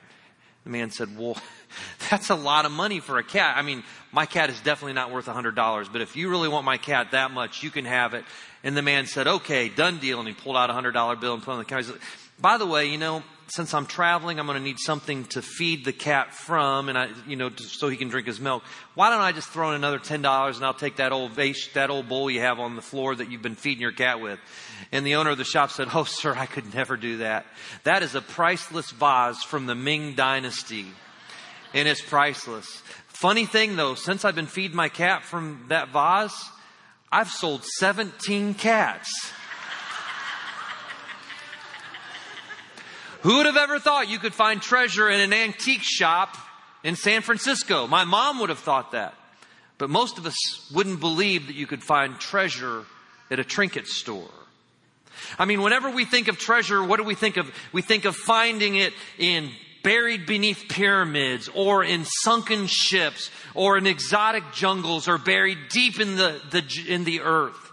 The 0.64 0.70
man 0.70 0.92
said, 0.92 1.18
Well, 1.18 1.36
that's 2.10 2.30
a 2.30 2.36
lot 2.36 2.66
of 2.66 2.72
money 2.72 3.02
for 3.02 3.18
a 3.18 3.24
cat. 3.24 3.58
I 3.58 3.64
mean, 3.64 3.84
my 4.12 4.26
cat 4.26 4.50
is 4.50 4.60
definitely 4.62 4.94
not 4.94 5.12
worth 5.12 5.28
a 5.28 5.34
$100, 5.34 5.92
but 5.92 6.02
if 6.02 6.16
you 6.16 6.30
really 6.30 6.50
want 6.50 6.66
my 6.66 6.78
cat 6.78 7.12
that 7.12 7.32
much, 7.32 7.64
you 7.64 7.70
can 7.70 7.86
have 7.86 8.14
it. 8.14 8.26
And 8.64 8.76
the 8.76 8.82
man 8.82 9.06
said, 9.06 9.28
Okay, 9.28 9.70
done 9.70 10.00
deal. 10.00 10.20
And 10.20 10.28
he 10.28 10.34
pulled 10.34 10.58
out 10.58 10.70
a 10.70 10.74
$100 10.74 11.20
bill 11.20 11.34
and 11.34 11.44
put 11.44 11.52
it 11.52 11.54
on 11.54 11.60
the 11.60 11.66
counter. 11.66 11.84
Said, 11.84 12.00
By 12.40 12.58
the 12.58 12.66
way, 12.66 12.88
you 12.88 12.98
know, 12.98 13.24
since 13.48 13.74
I'm 13.74 13.86
traveling, 13.86 14.40
I'm 14.40 14.46
going 14.46 14.58
to 14.58 14.64
need 14.64 14.80
something 14.80 15.26
to 15.26 15.42
feed 15.42 15.86
the 15.86 15.94
cat 15.94 16.34
from, 16.34 16.90
and 16.90 16.98
I, 16.98 17.10
you 17.28 17.36
know, 17.36 17.50
so 17.56 17.90
he 17.90 17.98
can 17.98 18.10
drink 18.10 18.28
his 18.28 18.40
milk. 18.40 18.64
Why 18.96 19.10
don't 19.10 19.22
I 19.22 19.32
just 19.32 19.50
throw 19.50 19.70
in 19.70 19.76
another 19.76 20.00
ten 20.00 20.22
dollars 20.22 20.58
and 20.58 20.66
I'll 20.66 20.74
take 20.74 20.98
that 20.98 21.12
old 21.12 21.32
vase, 21.32 21.70
that 21.74 21.90
old 21.90 22.08
bowl 22.08 22.30
you 22.30 22.42
have 22.42 22.60
on 22.60 22.76
the 22.76 22.82
floor 22.82 23.16
that 23.16 23.32
you've 23.32 23.42
been 23.42 23.56
feeding 23.56 23.82
your 23.82 23.92
cat 23.92 24.22
with? 24.22 24.40
And 24.92 25.06
the 25.06 25.16
owner 25.16 25.32
of 25.32 25.38
the 25.38 25.46
shop 25.46 25.72
said, 25.72 25.88
"Oh, 25.94 26.04
sir, 26.04 26.36
I 26.36 26.46
could 26.46 26.74
never 26.74 26.98
do 26.98 27.18
that. 27.18 27.46
That 27.84 28.04
is 28.04 28.16
a 28.16 28.22
priceless 28.22 28.92
vase 28.92 29.44
from 29.44 29.66
the 29.66 29.76
Ming 29.76 30.14
Dynasty, 30.14 30.88
and 31.74 31.88
it's 31.88 32.02
priceless." 32.02 32.82
Funny 33.08 33.46
thing 33.46 33.76
though, 33.76 33.96
since 33.96 34.24
I've 34.24 34.36
been 34.36 34.48
feeding 34.48 34.78
my 34.78 34.90
cat 34.90 35.24
from 35.24 35.66
that 35.68 35.90
vase, 35.90 36.50
I've 37.12 37.30
sold 37.30 37.66
17 37.66 38.54
cats. 38.54 39.10
Who 43.22 43.38
would 43.38 43.48
have 43.48 43.58
ever 43.58 43.80
thought 43.80 44.08
you 44.08 44.20
could 44.20 44.34
find 44.34 44.62
treasure 44.62 45.10
in 45.10 45.20
an 45.20 45.34
antique 45.34 45.84
shop 45.84 46.38
in 46.84 46.96
San 46.96 47.22
Francisco? 47.22 47.86
My 47.86 48.06
mom 48.06 48.40
would 48.40 48.50
have 48.50 48.60
thought 48.60 48.92
that. 48.92 49.14
But 49.78 49.90
most 49.90 50.18
of 50.18 50.26
us 50.26 50.36
wouldn't 50.74 51.00
believe 51.00 51.48
that 51.48 51.56
you 51.56 51.68
could 51.68 51.84
find 51.84 52.18
treasure 52.20 52.86
at 53.30 53.40
a 53.40 53.44
trinket 53.44 53.88
store. 53.88 54.32
I 55.38 55.46
mean, 55.46 55.62
whenever 55.62 55.90
we 55.90 56.06
think 56.06 56.30
of 56.30 56.38
treasure, 56.38 56.82
what 56.84 56.98
do 56.98 57.04
we 57.04 57.16
think 57.16 57.38
of? 57.38 57.52
We 57.74 57.82
think 57.82 58.06
of 58.06 58.16
finding 58.16 58.76
it 58.76 58.94
in 59.18 59.52
buried 59.84 60.26
beneath 60.26 60.66
pyramids 60.70 61.50
or 61.54 61.84
in 61.84 62.06
sunken 62.06 62.68
ships 62.68 63.30
or 63.54 63.78
in 63.78 63.88
exotic 63.88 64.44
jungles 64.54 65.08
or 65.08 65.18
buried 65.18 65.58
deep 65.70 66.00
in 66.00 66.16
the, 66.16 66.42
the 66.52 66.64
in 66.88 67.04
the 67.04 67.22
earth. 67.22 67.70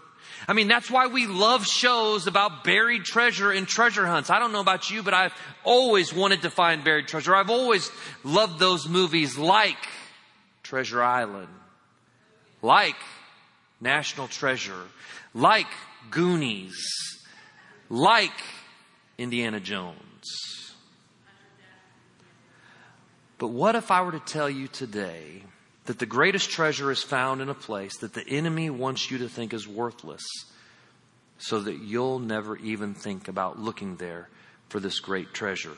I 0.49 0.53
mean, 0.53 0.69
that's 0.69 0.89
why 0.89 1.07
we 1.07 1.27
love 1.27 1.65
shows 1.65 2.25
about 2.25 2.63
buried 2.63 3.03
treasure 3.03 3.51
and 3.51 3.67
treasure 3.67 4.07
hunts. 4.07 4.29
I 4.29 4.39
don't 4.39 4.53
know 4.53 4.61
about 4.61 4.89
you, 4.89 5.03
but 5.03 5.13
I've 5.13 5.33
always 5.65 6.13
wanted 6.13 6.43
to 6.43 6.49
find 6.49 6.85
buried 6.85 7.07
treasure. 7.09 7.35
I've 7.35 7.49
always 7.49 7.91
loved 8.23 8.57
those 8.57 8.87
movies 8.87 9.37
like 9.37 9.75
Treasure 10.63 11.03
Island, 11.03 11.49
like 12.61 12.95
National 13.81 14.29
Treasure, 14.29 14.83
like 15.33 15.67
Goonies, 16.11 17.25
like 17.89 18.31
Indiana 19.17 19.59
Jones. 19.59 20.06
But 23.37 23.49
what 23.49 23.75
if 23.75 23.91
I 23.91 24.01
were 24.01 24.13
to 24.13 24.19
tell 24.19 24.49
you 24.49 24.67
today 24.67 25.43
that 25.85 25.99
the 25.99 26.05
greatest 26.05 26.49
treasure 26.49 26.91
is 26.91 27.03
found 27.03 27.41
in 27.41 27.49
a 27.49 27.53
place 27.53 27.97
that 27.97 28.13
the 28.13 28.27
enemy 28.27 28.69
wants 28.69 29.11
you 29.11 29.19
to 29.19 29.29
think 29.29 29.53
is 29.53 29.67
worthless 29.67 30.25
so 31.37 31.59
that 31.61 31.77
you'll 31.77 32.19
never 32.19 32.57
even 32.57 32.93
think 32.93 33.27
about 33.27 33.59
looking 33.59 33.95
there 33.97 34.27
for 34.69 34.79
this 34.79 34.99
great 34.99 35.33
treasure? 35.33 35.77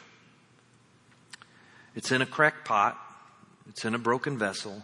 It's 1.95 2.11
in 2.11 2.21
a 2.21 2.25
cracked 2.25 2.65
pot. 2.65 2.97
It's 3.67 3.83
in 3.83 3.93
a 3.93 3.99
broken 3.99 4.37
vessel. 4.37 4.83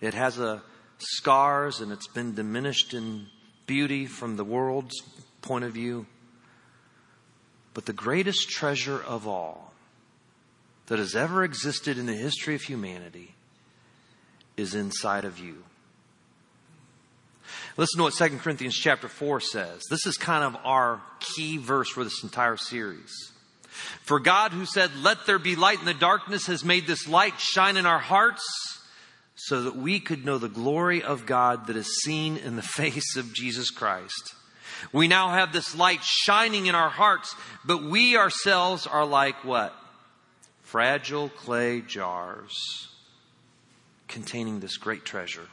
It 0.00 0.14
has 0.14 0.38
a 0.38 0.62
scars 0.98 1.80
and 1.80 1.92
it's 1.92 2.08
been 2.08 2.34
diminished 2.34 2.94
in 2.94 3.26
beauty 3.66 4.06
from 4.06 4.36
the 4.36 4.44
world's 4.44 5.00
point 5.40 5.64
of 5.64 5.72
view. 5.72 6.06
But 7.74 7.86
the 7.86 7.92
greatest 7.92 8.50
treasure 8.50 9.00
of 9.00 9.28
all 9.28 9.67
that 10.88 10.98
has 10.98 11.14
ever 11.14 11.44
existed 11.44 11.98
in 11.98 12.06
the 12.06 12.14
history 12.14 12.54
of 12.54 12.62
humanity 12.62 13.34
is 14.56 14.74
inside 14.74 15.24
of 15.24 15.38
you. 15.38 15.62
Listen 17.76 17.98
to 17.98 18.04
what 18.04 18.14
2 18.14 18.38
Corinthians 18.38 18.76
chapter 18.76 19.08
4 19.08 19.40
says. 19.40 19.84
This 19.88 20.04
is 20.06 20.16
kind 20.16 20.42
of 20.42 20.60
our 20.64 21.00
key 21.20 21.58
verse 21.58 21.88
for 21.88 22.04
this 22.04 22.22
entire 22.22 22.56
series. 22.56 23.32
For 24.02 24.18
God, 24.18 24.52
who 24.52 24.66
said, 24.66 24.90
Let 25.02 25.26
there 25.26 25.38
be 25.38 25.54
light 25.54 25.78
in 25.78 25.84
the 25.84 25.94
darkness, 25.94 26.46
has 26.46 26.64
made 26.64 26.86
this 26.86 27.06
light 27.06 27.38
shine 27.38 27.76
in 27.76 27.86
our 27.86 28.00
hearts 28.00 28.42
so 29.36 29.62
that 29.62 29.76
we 29.76 30.00
could 30.00 30.24
know 30.24 30.38
the 30.38 30.48
glory 30.48 31.02
of 31.02 31.26
God 31.26 31.68
that 31.68 31.76
is 31.76 32.02
seen 32.02 32.36
in 32.36 32.56
the 32.56 32.62
face 32.76 33.16
of 33.16 33.32
Jesus 33.32 33.70
Christ. 33.70 34.34
We 34.92 35.06
now 35.06 35.28
have 35.28 35.52
this 35.52 35.76
light 35.76 36.02
shining 36.02 36.66
in 36.66 36.74
our 36.74 36.88
hearts, 36.88 37.34
but 37.64 37.82
we 37.82 38.16
ourselves 38.16 38.86
are 38.86 39.04
like 39.04 39.44
what? 39.44 39.74
Fragile 40.68 41.30
clay 41.30 41.80
jars 41.80 42.88
containing 44.06 44.60
this 44.60 44.76
great 44.76 45.02
treasure. 45.02 45.48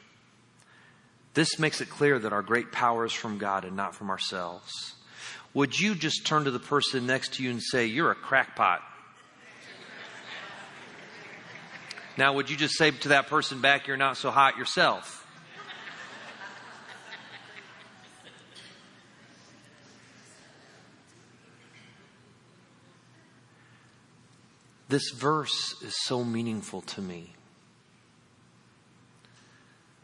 This 1.34 1.57
makes 1.57 1.79
it 1.79 1.89
clear 1.89 2.19
that 2.19 2.34
our 2.34 2.41
great 2.41 2.74
power 2.74 3.05
is 3.05 3.13
from 3.13 3.38
God 3.38 3.63
and 3.63 3.77
not 3.77 3.95
from 3.95 4.10
ourselves. 4.10 4.95
Would 5.53 5.79
you 5.79 5.95
just 5.95 6.25
turn 6.25 6.43
to 6.43 6.51
the 6.51 6.60
person 6.60 7.07
next 7.07 7.36
to 7.36 7.43
you 7.43 7.50
and 7.50 7.63
say, 7.63 7.86
You're 7.86 8.12
a 8.12 8.15
crackpot? 8.15 8.81
Now, 12.17 12.34
would 12.34 12.50
you 12.50 12.57
just 12.57 12.77
say 12.77 12.91
to 12.91 13.10
that 13.10 13.27
person 13.27 13.62
back, 13.62 13.88
You're 13.88 13.95
not 13.95 14.17
so 14.17 14.31
hot 14.31 14.57
yourself? 14.57 15.25
This 24.87 25.11
verse 25.11 25.81
is 25.81 25.95
so 26.03 26.23
meaningful 26.23 26.81
to 26.81 27.01
me. 27.01 27.33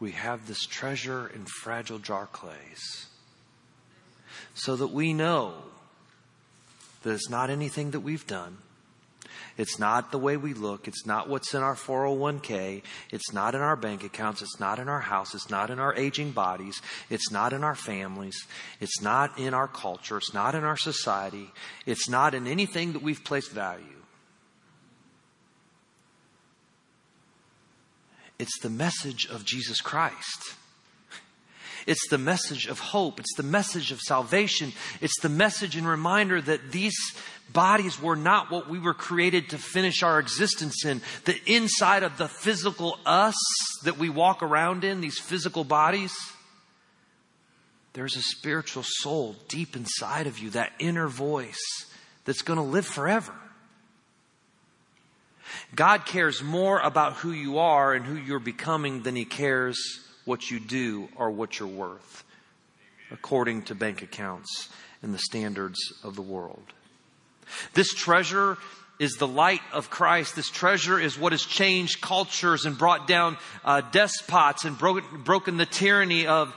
We 0.00 0.12
have 0.12 0.48
this 0.48 0.66
treasure 0.66 1.28
in 1.28 1.44
fragile 1.44 2.00
jar 2.00 2.26
clays 2.26 3.06
so 4.54 4.74
that 4.76 4.88
we 4.88 5.12
know 5.12 5.54
that 7.04 7.12
it's 7.12 7.30
not 7.30 7.50
anything 7.50 7.92
that 7.92 8.00
we've 8.00 8.26
done 8.26 8.58
it's 9.58 9.78
not 9.78 10.12
the 10.12 10.18
way 10.18 10.36
we 10.36 10.54
look. 10.54 10.88
It's 10.88 11.06
not 11.06 11.28
what's 11.28 11.54
in 11.54 11.62
our 11.62 11.74
401k. 11.74 12.82
It's 13.10 13.32
not 13.32 13.54
in 13.54 13.60
our 13.60 13.76
bank 13.76 14.02
accounts. 14.02 14.42
It's 14.42 14.58
not 14.58 14.78
in 14.78 14.88
our 14.88 15.00
house. 15.00 15.34
It's 15.34 15.50
not 15.50 15.70
in 15.70 15.78
our 15.78 15.94
aging 15.94 16.32
bodies. 16.32 16.80
It's 17.10 17.30
not 17.30 17.52
in 17.52 17.62
our 17.62 17.74
families. 17.74 18.36
It's 18.80 19.02
not 19.02 19.38
in 19.38 19.54
our 19.54 19.68
culture. 19.68 20.16
It's 20.16 20.34
not 20.34 20.54
in 20.54 20.64
our 20.64 20.76
society. 20.76 21.50
It's 21.86 22.08
not 22.08 22.34
in 22.34 22.46
anything 22.46 22.94
that 22.94 23.02
we've 23.02 23.22
placed 23.22 23.52
value. 23.52 24.01
It's 28.42 28.58
the 28.58 28.70
message 28.70 29.28
of 29.30 29.44
Jesus 29.44 29.80
Christ. 29.80 30.56
It's 31.86 32.08
the 32.10 32.18
message 32.18 32.66
of 32.66 32.80
hope. 32.80 33.20
It's 33.20 33.36
the 33.36 33.44
message 33.44 33.92
of 33.92 34.00
salvation. 34.00 34.72
It's 35.00 35.20
the 35.20 35.28
message 35.28 35.76
and 35.76 35.86
reminder 35.86 36.40
that 36.40 36.72
these 36.72 36.96
bodies 37.52 38.02
were 38.02 38.16
not 38.16 38.50
what 38.50 38.68
we 38.68 38.80
were 38.80 38.94
created 38.94 39.50
to 39.50 39.58
finish 39.58 40.02
our 40.02 40.18
existence 40.18 40.84
in. 40.84 41.02
The 41.24 41.38
inside 41.46 42.02
of 42.02 42.18
the 42.18 42.26
physical 42.26 42.98
us 43.06 43.36
that 43.84 43.96
we 43.96 44.08
walk 44.08 44.42
around 44.42 44.82
in, 44.82 45.00
these 45.00 45.20
physical 45.20 45.62
bodies, 45.62 46.12
there's 47.92 48.16
a 48.16 48.22
spiritual 48.22 48.82
soul 48.84 49.36
deep 49.46 49.76
inside 49.76 50.26
of 50.26 50.40
you, 50.40 50.50
that 50.50 50.72
inner 50.80 51.06
voice 51.06 51.86
that's 52.24 52.42
going 52.42 52.56
to 52.56 52.64
live 52.64 52.86
forever. 52.86 53.34
God 55.74 56.04
cares 56.04 56.42
more 56.42 56.80
about 56.80 57.14
who 57.14 57.32
you 57.32 57.58
are 57.58 57.94
and 57.94 58.04
who 58.04 58.14
you're 58.14 58.38
becoming 58.38 59.02
than 59.02 59.16
he 59.16 59.24
cares 59.24 59.78
what 60.24 60.50
you 60.50 60.60
do 60.60 61.08
or 61.16 61.30
what 61.30 61.58
you're 61.58 61.68
worth, 61.68 62.24
according 63.10 63.62
to 63.62 63.74
bank 63.74 64.02
accounts 64.02 64.68
and 65.02 65.14
the 65.14 65.18
standards 65.18 65.78
of 66.04 66.14
the 66.14 66.22
world. 66.22 66.62
This 67.74 67.92
treasure 67.94 68.58
is 68.98 69.14
the 69.14 69.26
light 69.26 69.62
of 69.72 69.90
Christ. 69.90 70.36
This 70.36 70.50
treasure 70.50 71.00
is 71.00 71.18
what 71.18 71.32
has 71.32 71.42
changed 71.42 72.00
cultures 72.00 72.66
and 72.66 72.76
brought 72.78 73.08
down 73.08 73.36
uh, 73.64 73.80
despots 73.80 74.64
and 74.64 74.78
broken, 74.78 75.22
broken 75.22 75.56
the 75.56 75.66
tyranny 75.66 76.26
of 76.26 76.54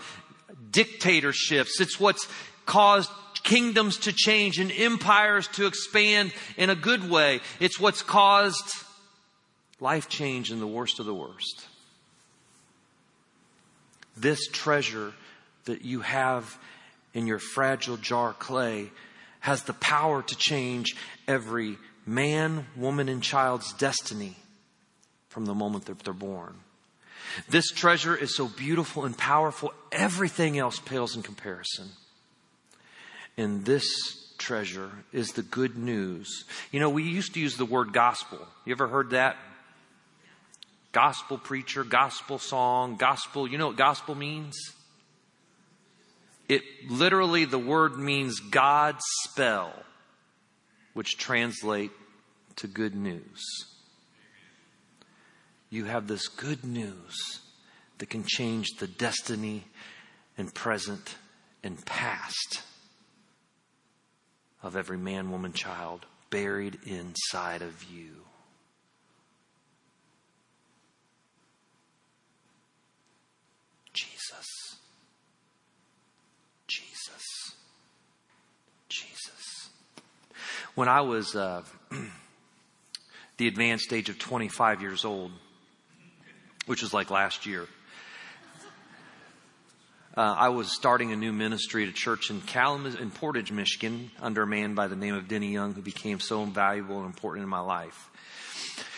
dictatorships. 0.72 1.80
It's 1.80 2.00
what's 2.00 2.28
caused 2.66 3.10
kingdoms 3.44 3.98
to 4.00 4.12
change 4.14 4.60
and 4.60 4.72
empires 4.72 5.48
to 5.50 5.68
expand 5.68 6.34
in 6.58 6.70
a 6.70 6.76
good 6.76 7.10
way. 7.10 7.40
It's 7.60 7.80
what's 7.80 8.02
caused 8.02 8.85
life 9.86 10.10
change 10.10 10.52
in 10.52 10.60
the 10.60 10.66
worst 10.66 11.00
of 11.00 11.06
the 11.06 11.14
worst. 11.14 11.68
This 14.18 14.48
treasure 14.48 15.14
that 15.66 15.86
you 15.86 16.02
have 16.02 16.58
in 17.14 17.28
your 17.28 17.38
fragile 17.38 17.98
jar 17.98 18.34
clay 18.34 18.90
has 19.42 19.62
the 19.62 19.74
power 19.74 20.24
to 20.24 20.36
change 20.36 20.96
every 21.28 21.78
man, 22.04 22.66
woman, 22.76 23.08
and 23.10 23.22
child's 23.22 23.74
destiny 23.74 24.36
from 25.30 25.46
the 25.46 25.54
moment 25.54 25.86
that 25.86 26.00
they're 26.00 26.16
born. 26.16 26.56
This 27.48 27.70
treasure 27.70 28.16
is 28.16 28.36
so 28.36 28.48
beautiful 28.48 29.06
and 29.06 29.16
powerful, 29.16 29.72
everything 29.92 30.58
else 30.58 30.80
pales 30.80 31.16
in 31.16 31.22
comparison. 31.22 31.90
And 33.38 33.66
this 33.66 33.86
treasure 34.40 34.90
is 35.14 35.34
the 35.34 35.44
good 35.44 35.78
news. 35.78 36.46
You 36.72 36.80
know, 36.80 36.90
we 36.90 37.04
used 37.04 37.36
to 37.36 37.40
use 37.40 37.56
the 37.56 37.66
word 37.66 37.94
gospel. 37.94 38.40
You 38.66 38.72
ever 38.72 38.88
heard 38.88 39.12
that? 39.12 39.38
Gospel 40.96 41.38
preacher, 41.38 41.84
gospel 41.84 42.40
song, 42.40 42.96
gospel. 42.96 43.50
You 43.50 43.58
know 43.58 43.68
what 43.68 43.76
gospel 43.76 44.16
means? 44.16 44.56
It 46.48 46.62
literally, 46.88 47.44
the 47.44 47.60
word 47.60 47.98
means 47.98 48.40
God's 48.40 49.04
spell, 49.24 49.74
which 50.94 51.18
translate 51.18 51.92
to 52.56 52.68
good 52.68 52.96
news. 52.96 53.44
You 55.70 55.84
have 55.84 56.08
this 56.08 56.30
good 56.30 56.64
news 56.64 57.42
that 57.98 58.10
can 58.10 58.24
change 58.24 58.70
the 58.80 58.88
destiny 58.88 59.66
and 60.38 60.54
present 60.54 61.16
and 61.62 61.86
past 61.86 62.62
of 64.64 64.78
every 64.78 64.98
man, 64.98 65.30
woman, 65.30 65.52
child 65.52 66.06
buried 66.30 66.78
inside 66.86 67.62
of 67.62 67.84
you. 67.84 68.25
When 80.76 80.90
I 80.90 81.02
was 81.02 81.38
uh, 81.38 81.64
the 83.38 83.48
advanced 83.48 83.94
age 83.94 84.10
of 84.10 84.20
25 84.20 84.82
years 84.82 85.06
old, 85.06 85.32
which 86.66 86.82
was 86.82 86.94
like 86.94 87.10
last 87.10 87.46
year, 87.46 87.66
uh, 90.18 90.36
I 90.38 90.50
was 90.50 90.74
starting 90.74 91.14
a 91.14 91.16
new 91.16 91.32
ministry 91.32 91.84
at 91.84 91.90
a 91.90 91.94
church 91.94 92.30
in 92.30 92.42
Kalamazoo, 92.42 92.98
in 93.02 93.10
Portage, 93.10 93.54
Michigan, 93.54 94.12
under 94.22 94.42
a 94.42 94.48
man 94.48 94.76
by 94.76 94.88
the 94.88 94.98
name 94.98 95.16
of 95.16 95.30
Denny 95.30 95.54
Young, 95.54 95.74
who 95.74 95.82
became 95.82 96.20
so 96.20 96.44
invaluable 96.44 96.98
and 96.98 97.06
important 97.06 97.44
in 97.44 97.50
my 97.50 97.62
life. 97.62 98.10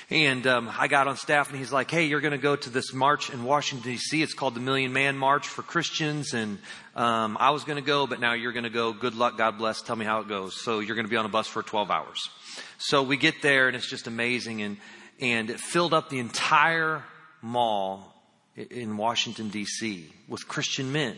And 0.09 0.47
um, 0.47 0.71
I 0.71 0.87
got 0.87 1.09
on 1.09 1.17
staff, 1.17 1.49
and 1.49 1.59
he's 1.59 1.73
like, 1.73 1.91
"Hey, 1.91 2.05
you're 2.05 2.21
going 2.21 2.31
to 2.31 2.37
go 2.37 2.55
to 2.55 2.69
this 2.69 2.93
march 2.93 3.29
in 3.29 3.43
Washington 3.43 3.91
D.C. 3.91 4.21
It's 4.21 4.33
called 4.33 4.55
the 4.55 4.61
Million 4.61 4.93
Man 4.93 5.17
March 5.17 5.49
for 5.49 5.63
Christians." 5.63 6.33
And 6.33 6.59
um, 6.95 7.35
I 7.37 7.49
was 7.49 7.65
going 7.65 7.75
to 7.75 7.85
go, 7.85 8.07
but 8.07 8.21
now 8.21 8.31
you're 8.31 8.53
going 8.53 8.63
to 8.63 8.69
go. 8.69 8.93
Good 8.93 9.15
luck, 9.15 9.37
God 9.37 9.57
bless. 9.57 9.81
Tell 9.81 9.97
me 9.97 10.05
how 10.05 10.21
it 10.21 10.29
goes. 10.29 10.61
So 10.61 10.79
you're 10.79 10.95
going 10.95 11.05
to 11.05 11.11
be 11.11 11.17
on 11.17 11.25
a 11.25 11.29
bus 11.29 11.47
for 11.47 11.61
12 11.61 11.91
hours. 11.91 12.29
So 12.77 13.03
we 13.03 13.17
get 13.17 13.41
there, 13.41 13.67
and 13.67 13.75
it's 13.75 13.89
just 13.89 14.07
amazing, 14.07 14.61
and 14.61 14.77
and 15.19 15.49
it 15.49 15.59
filled 15.59 15.93
up 15.93 16.09
the 16.09 16.19
entire 16.19 17.03
mall 17.41 18.13
in 18.55 18.95
Washington 18.95 19.49
D.C. 19.49 20.07
with 20.29 20.47
Christian 20.47 20.93
men. 20.93 21.17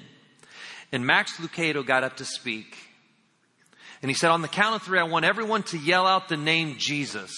And 0.92 1.06
Max 1.06 1.38
Lucado 1.38 1.86
got 1.86 2.04
up 2.04 2.18
to 2.18 2.26
speak. 2.26 2.76
And 4.02 4.10
he 4.10 4.16
said, 4.16 4.32
On 4.32 4.42
the 4.42 4.48
count 4.48 4.76
of 4.76 4.82
three, 4.82 4.98
I 4.98 5.04
want 5.04 5.26
everyone 5.26 5.62
to 5.64 5.78
yell 5.78 6.08
out 6.08 6.28
the 6.28 6.38
name 6.38 6.78
Jesus. 6.80 7.32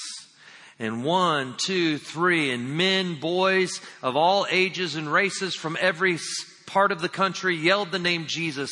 And 0.82 1.04
one, 1.04 1.54
two, 1.58 2.00
three, 2.00 2.50
and 2.50 2.76
men, 2.76 3.20
boys 3.20 3.80
of 4.02 4.16
all 4.16 4.48
ages 4.50 4.96
and 4.96 5.12
races 5.12 5.56
from 5.56 5.78
every 5.80 6.18
part 6.66 6.92
of 6.92 7.02
the 7.02 7.08
country 7.08 7.56
yelled 7.56 7.92
the 7.92 8.00
name 8.00 8.26
Jesus. 8.28 8.72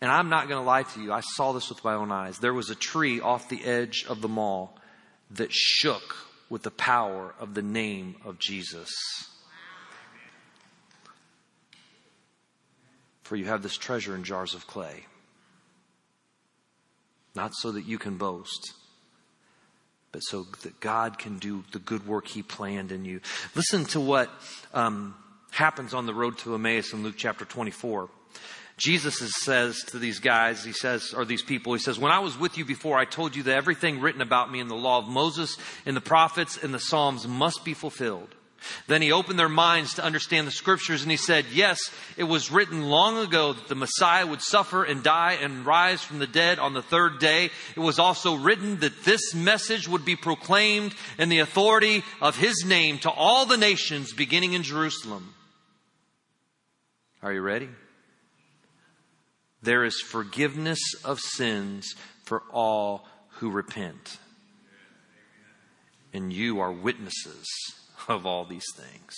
And 0.00 0.10
I'm 0.10 0.30
not 0.30 0.48
going 0.48 0.60
to 0.60 0.66
lie 0.66 0.84
to 0.84 1.02
you, 1.02 1.12
I 1.12 1.20
saw 1.20 1.52
this 1.52 1.68
with 1.68 1.84
my 1.84 1.92
own 1.92 2.10
eyes. 2.10 2.38
There 2.38 2.54
was 2.54 2.70
a 2.70 2.74
tree 2.74 3.20
off 3.20 3.50
the 3.50 3.62
edge 3.62 4.06
of 4.08 4.22
the 4.22 4.28
mall 4.28 4.76
that 5.32 5.52
shook 5.52 6.16
with 6.48 6.62
the 6.62 6.70
power 6.70 7.34
of 7.38 7.52
the 7.52 7.62
name 7.62 8.16
of 8.24 8.38
Jesus. 8.38 8.90
For 13.22 13.36
you 13.36 13.44
have 13.44 13.62
this 13.62 13.76
treasure 13.76 14.14
in 14.14 14.24
jars 14.24 14.54
of 14.54 14.66
clay 14.66 15.04
not 17.34 17.52
so 17.54 17.72
that 17.72 17.84
you 17.84 17.98
can 17.98 18.16
boast, 18.16 18.72
but 20.14 20.20
so 20.20 20.46
that 20.62 20.78
God 20.78 21.18
can 21.18 21.40
do 21.40 21.64
the 21.72 21.80
good 21.80 22.06
work 22.06 22.28
He 22.28 22.40
planned 22.40 22.92
in 22.92 23.04
you. 23.04 23.20
Listen 23.56 23.84
to 23.86 24.00
what 24.00 24.30
um, 24.72 25.16
happens 25.50 25.92
on 25.92 26.06
the 26.06 26.14
road 26.14 26.38
to 26.38 26.54
Emmaus 26.54 26.92
in 26.92 27.02
Luke 27.02 27.16
chapter 27.18 27.44
24. 27.44 28.08
Jesus 28.76 29.18
says 29.42 29.82
to 29.88 29.98
these 29.98 30.20
guys, 30.20 30.64
he 30.64 30.72
says, 30.72 31.12
or 31.16 31.24
these 31.24 31.42
people, 31.42 31.72
he 31.74 31.80
says, 31.80 31.98
When 31.98 32.12
I 32.12 32.20
was 32.20 32.38
with 32.38 32.56
you 32.56 32.64
before, 32.64 32.96
I 32.96 33.04
told 33.04 33.34
you 33.34 33.42
that 33.42 33.56
everything 33.56 34.00
written 34.00 34.20
about 34.20 34.52
me 34.52 34.60
in 34.60 34.68
the 34.68 34.76
law 34.76 34.98
of 34.98 35.08
Moses, 35.08 35.56
in 35.84 35.96
the 35.96 36.00
prophets, 36.00 36.56
in 36.56 36.70
the 36.70 36.78
Psalms 36.78 37.26
must 37.26 37.64
be 37.64 37.74
fulfilled. 37.74 38.32
Then 38.86 39.02
he 39.02 39.12
opened 39.12 39.38
their 39.38 39.48
minds 39.48 39.94
to 39.94 40.04
understand 40.04 40.46
the 40.46 40.52
scriptures 40.52 41.02
and 41.02 41.10
he 41.10 41.16
said, 41.16 41.46
Yes, 41.52 41.78
it 42.16 42.24
was 42.24 42.50
written 42.50 42.82
long 42.82 43.18
ago 43.18 43.52
that 43.52 43.68
the 43.68 43.74
Messiah 43.74 44.26
would 44.26 44.42
suffer 44.42 44.84
and 44.84 45.02
die 45.02 45.38
and 45.40 45.66
rise 45.66 46.02
from 46.02 46.18
the 46.18 46.26
dead 46.26 46.58
on 46.58 46.74
the 46.74 46.82
third 46.82 47.18
day. 47.18 47.50
It 47.76 47.80
was 47.80 47.98
also 47.98 48.34
written 48.34 48.80
that 48.80 49.04
this 49.04 49.34
message 49.34 49.88
would 49.88 50.04
be 50.04 50.16
proclaimed 50.16 50.94
in 51.18 51.28
the 51.28 51.40
authority 51.40 52.02
of 52.20 52.36
his 52.36 52.64
name 52.66 52.98
to 53.00 53.10
all 53.10 53.46
the 53.46 53.56
nations 53.56 54.12
beginning 54.12 54.52
in 54.52 54.62
Jerusalem. 54.62 55.34
Are 57.22 57.32
you 57.32 57.40
ready? 57.40 57.68
There 59.62 59.84
is 59.84 59.98
forgiveness 60.00 60.80
of 61.04 61.20
sins 61.20 61.94
for 62.24 62.42
all 62.52 63.06
who 63.38 63.50
repent. 63.50 64.18
And 66.12 66.32
you 66.32 66.60
are 66.60 66.70
witnesses 66.70 67.48
of 68.08 68.26
all 68.26 68.44
these 68.44 68.66
things. 68.76 69.16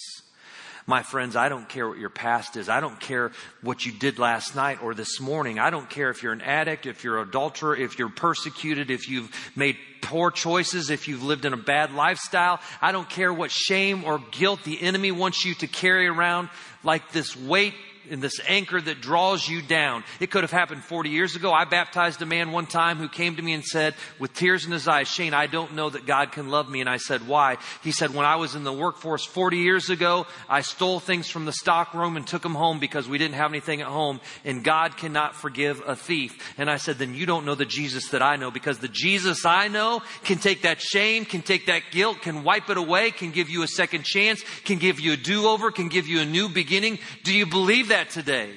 My 0.89 1.03
friends, 1.03 1.35
I 1.35 1.49
don't 1.49 1.69
care 1.69 1.89
what 1.89 1.99
your 1.99 2.11
past 2.11 2.57
is. 2.57 2.69
I 2.69 2.79
don't 2.79 3.01
care 3.01 3.33
what 3.61 3.85
you 3.85 3.91
did 3.91 4.21
last 4.21 4.55
night 4.55 4.81
or 4.83 4.95
this 4.95 5.21
morning. 5.21 5.59
I 5.59 5.71
don't 5.71 5.91
care 5.91 6.11
if 6.11 6.23
you're 6.23 6.33
an 6.33 6.43
addict, 6.43 6.87
if 6.87 7.03
you're 7.03 7.21
an 7.21 7.29
adulterer, 7.29 7.75
if 7.75 7.99
you're 7.99 8.09
persecuted, 8.09 8.89
if 8.89 9.09
you've 9.09 9.29
made 9.57 9.77
poor 10.01 10.31
choices, 10.31 10.91
if 10.91 11.09
you've 11.09 11.25
lived 11.25 11.45
in 11.45 11.53
a 11.53 11.57
bad 11.57 11.93
lifestyle. 11.93 12.61
I 12.81 12.93
don't 12.93 13.11
care 13.11 13.33
what 13.33 13.51
shame 13.51 14.05
or 14.05 14.23
guilt 14.31 14.63
the 14.63 14.81
enemy 14.81 15.11
wants 15.11 15.45
you 15.45 15.55
to 15.57 15.67
carry 15.67 16.07
around 16.07 16.51
like 16.85 17.11
this 17.11 17.37
weight 17.37 17.75
and 18.11 18.23
this 18.23 18.41
anchor 18.49 18.81
that 18.81 19.01
draws 19.01 19.49
you 19.49 19.63
down. 19.63 20.05
It 20.21 20.31
could 20.31 20.43
have 20.43 20.51
happened 20.51 20.85
40 20.85 21.11
years 21.11 21.37
ago. 21.37 21.53
I 21.53 21.65
baptized 21.65 22.23
a 22.23 22.27
man 22.27 22.53
one 22.53 22.67
time 22.67 22.99
who 22.99 23.09
came 23.09 23.37
to 23.37 23.43
me 23.43 23.53
and 23.53 23.65
said, 23.65 23.95
with 24.19 24.35
tears 24.35 24.65
in 24.65 24.73
his 24.73 24.89
eyes, 24.89 25.09
Shane, 25.09 25.35
I 25.35 25.47
don't 25.47 25.75
know 25.75 25.91
that 25.91 26.07
God 26.07 26.33
can 26.33 26.49
love 26.49 26.69
me. 26.69 26.81
And 26.81 26.89
I 26.89 26.99
said, 26.99 27.27
why? 27.27 27.57
He 27.83 27.93
said, 27.93 28.15
when 28.15 28.27
I 28.27 28.37
was 28.37 28.55
in 28.55 28.65
the 28.65 28.73
workforce 28.73 29.25
40 29.25 29.59
years 29.59 29.91
ago, 29.91 30.27
I 30.49 30.61
stole 30.61 31.01
things 31.01 31.29
from 31.29 31.45
the 31.45 31.53
stock 31.53 31.95
room 31.95 32.17
and 32.17 32.27
took 32.27 32.43
them 32.43 32.55
home 32.55 32.79
because 32.79 33.09
we 33.09 33.19
didn't 33.19 33.35
have 33.35 33.51
anything 33.51 33.81
at 33.81 33.89
home. 33.89 34.21
And 34.45 34.63
God 34.63 34.97
cannot 34.97 35.35
forgive 35.35 35.83
a 35.87 35.97
thief. 35.97 36.55
And 36.59 36.71
I 36.71 36.77
said, 36.77 36.99
then 36.99 37.15
you 37.15 37.27
don't 37.27 37.45
know 37.45 37.55
the 37.55 37.65
Jesus 37.65 38.09
that 38.11 38.23
I 38.23 38.37
know 38.37 38.51
because 38.51 38.79
the 38.79 38.89
Jesus 38.89 39.45
I 39.45 39.69
know 39.69 40.03
can 40.25 40.39
take 40.39 40.63
that 40.63 40.81
shame, 40.81 41.25
can 41.25 41.43
take 41.43 41.67
that 41.67 41.83
guilt, 41.91 42.23
can 42.23 42.45
wipe 42.45 42.71
it 42.71 42.77
away, 42.77 43.11
can 43.11 43.31
give 43.31 43.51
you 43.51 43.63
a 43.63 43.69
second 43.69 44.05
chance, 44.05 44.45
can 44.65 44.79
give 44.79 45.01
you 45.01 45.13
a 45.13 45.17
do-over, 45.17 45.71
can 45.71 45.89
give 45.89 46.07
you 46.07 46.21
a 46.21 46.25
new 46.25 46.49
beginning. 46.49 46.99
Do 47.25 47.35
you 47.35 47.47
believe 47.47 47.89
that? 47.89 47.96
That 47.97 48.11
today. 48.11 48.51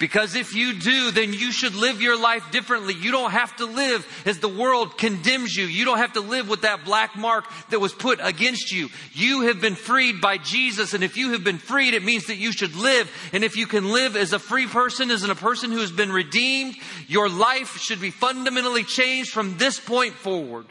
Because 0.00 0.34
if 0.34 0.54
you 0.54 0.74
do, 0.74 1.12
then 1.12 1.32
you 1.32 1.52
should 1.52 1.74
live 1.74 2.02
your 2.02 2.20
life 2.20 2.50
differently. 2.50 2.94
You 2.94 3.12
don't 3.12 3.30
have 3.30 3.54
to 3.56 3.64
live 3.64 4.04
as 4.26 4.40
the 4.40 4.48
world 4.48 4.98
condemns 4.98 5.54
you. 5.54 5.64
You 5.64 5.84
don't 5.84 5.98
have 5.98 6.14
to 6.14 6.20
live 6.20 6.48
with 6.48 6.62
that 6.62 6.84
black 6.84 7.16
mark 7.16 7.44
that 7.70 7.78
was 7.78 7.94
put 7.94 8.18
against 8.20 8.72
you. 8.72 8.88
You 9.12 9.42
have 9.42 9.60
been 9.60 9.76
freed 9.76 10.20
by 10.20 10.36
Jesus. 10.36 10.94
And 10.94 11.04
if 11.04 11.16
you 11.16 11.30
have 11.30 11.44
been 11.44 11.58
freed, 11.58 11.94
it 11.94 12.04
means 12.04 12.26
that 12.26 12.36
you 12.36 12.52
should 12.52 12.74
live. 12.74 13.10
And 13.32 13.44
if 13.44 13.56
you 13.56 13.66
can 13.66 13.92
live 13.92 14.16
as 14.16 14.32
a 14.32 14.40
free 14.40 14.66
person, 14.66 15.12
as 15.12 15.22
a 15.22 15.34
person 15.36 15.70
who 15.70 15.78
has 15.78 15.92
been 15.92 16.12
redeemed, 16.12 16.74
your 17.06 17.28
life 17.28 17.78
should 17.78 18.00
be 18.00 18.10
fundamentally 18.10 18.82
changed 18.82 19.30
from 19.30 19.56
this 19.58 19.78
point 19.78 20.14
forward. 20.14 20.66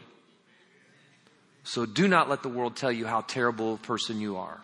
So 1.64 1.86
do 1.86 2.06
not 2.06 2.28
let 2.28 2.42
the 2.42 2.50
world 2.50 2.76
tell 2.76 2.92
you 2.92 3.06
how 3.06 3.22
terrible 3.22 3.74
a 3.74 3.78
person 3.78 4.20
you 4.20 4.36
are 4.36 4.63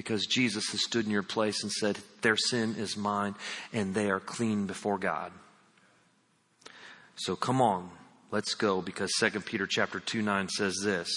because 0.00 0.24
Jesus 0.24 0.70
has 0.70 0.82
stood 0.82 1.04
in 1.04 1.10
your 1.10 1.22
place 1.22 1.62
and 1.62 1.70
said, 1.70 1.98
Their 2.22 2.38
sin 2.38 2.76
is 2.78 2.96
mine 2.96 3.34
and 3.70 3.94
they 3.94 4.10
are 4.10 4.18
clean 4.18 4.64
before 4.64 4.96
God. 4.96 5.30
So 7.16 7.36
come 7.36 7.60
on, 7.60 7.90
let's 8.30 8.54
go 8.54 8.80
because 8.80 9.12
2 9.20 9.40
Peter 9.40 9.66
chapter 9.66 10.00
2 10.00 10.22
9 10.22 10.48
says 10.48 10.80
this. 10.82 11.10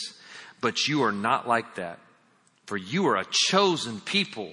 But 0.59 0.85
you 0.85 1.03
are 1.03 1.13
not 1.13 1.47
like 1.47 1.75
that, 1.75 1.97
for 2.65 2.75
you 2.75 3.07
are 3.07 3.15
a 3.15 3.25
chosen 3.31 4.01
people. 4.01 4.51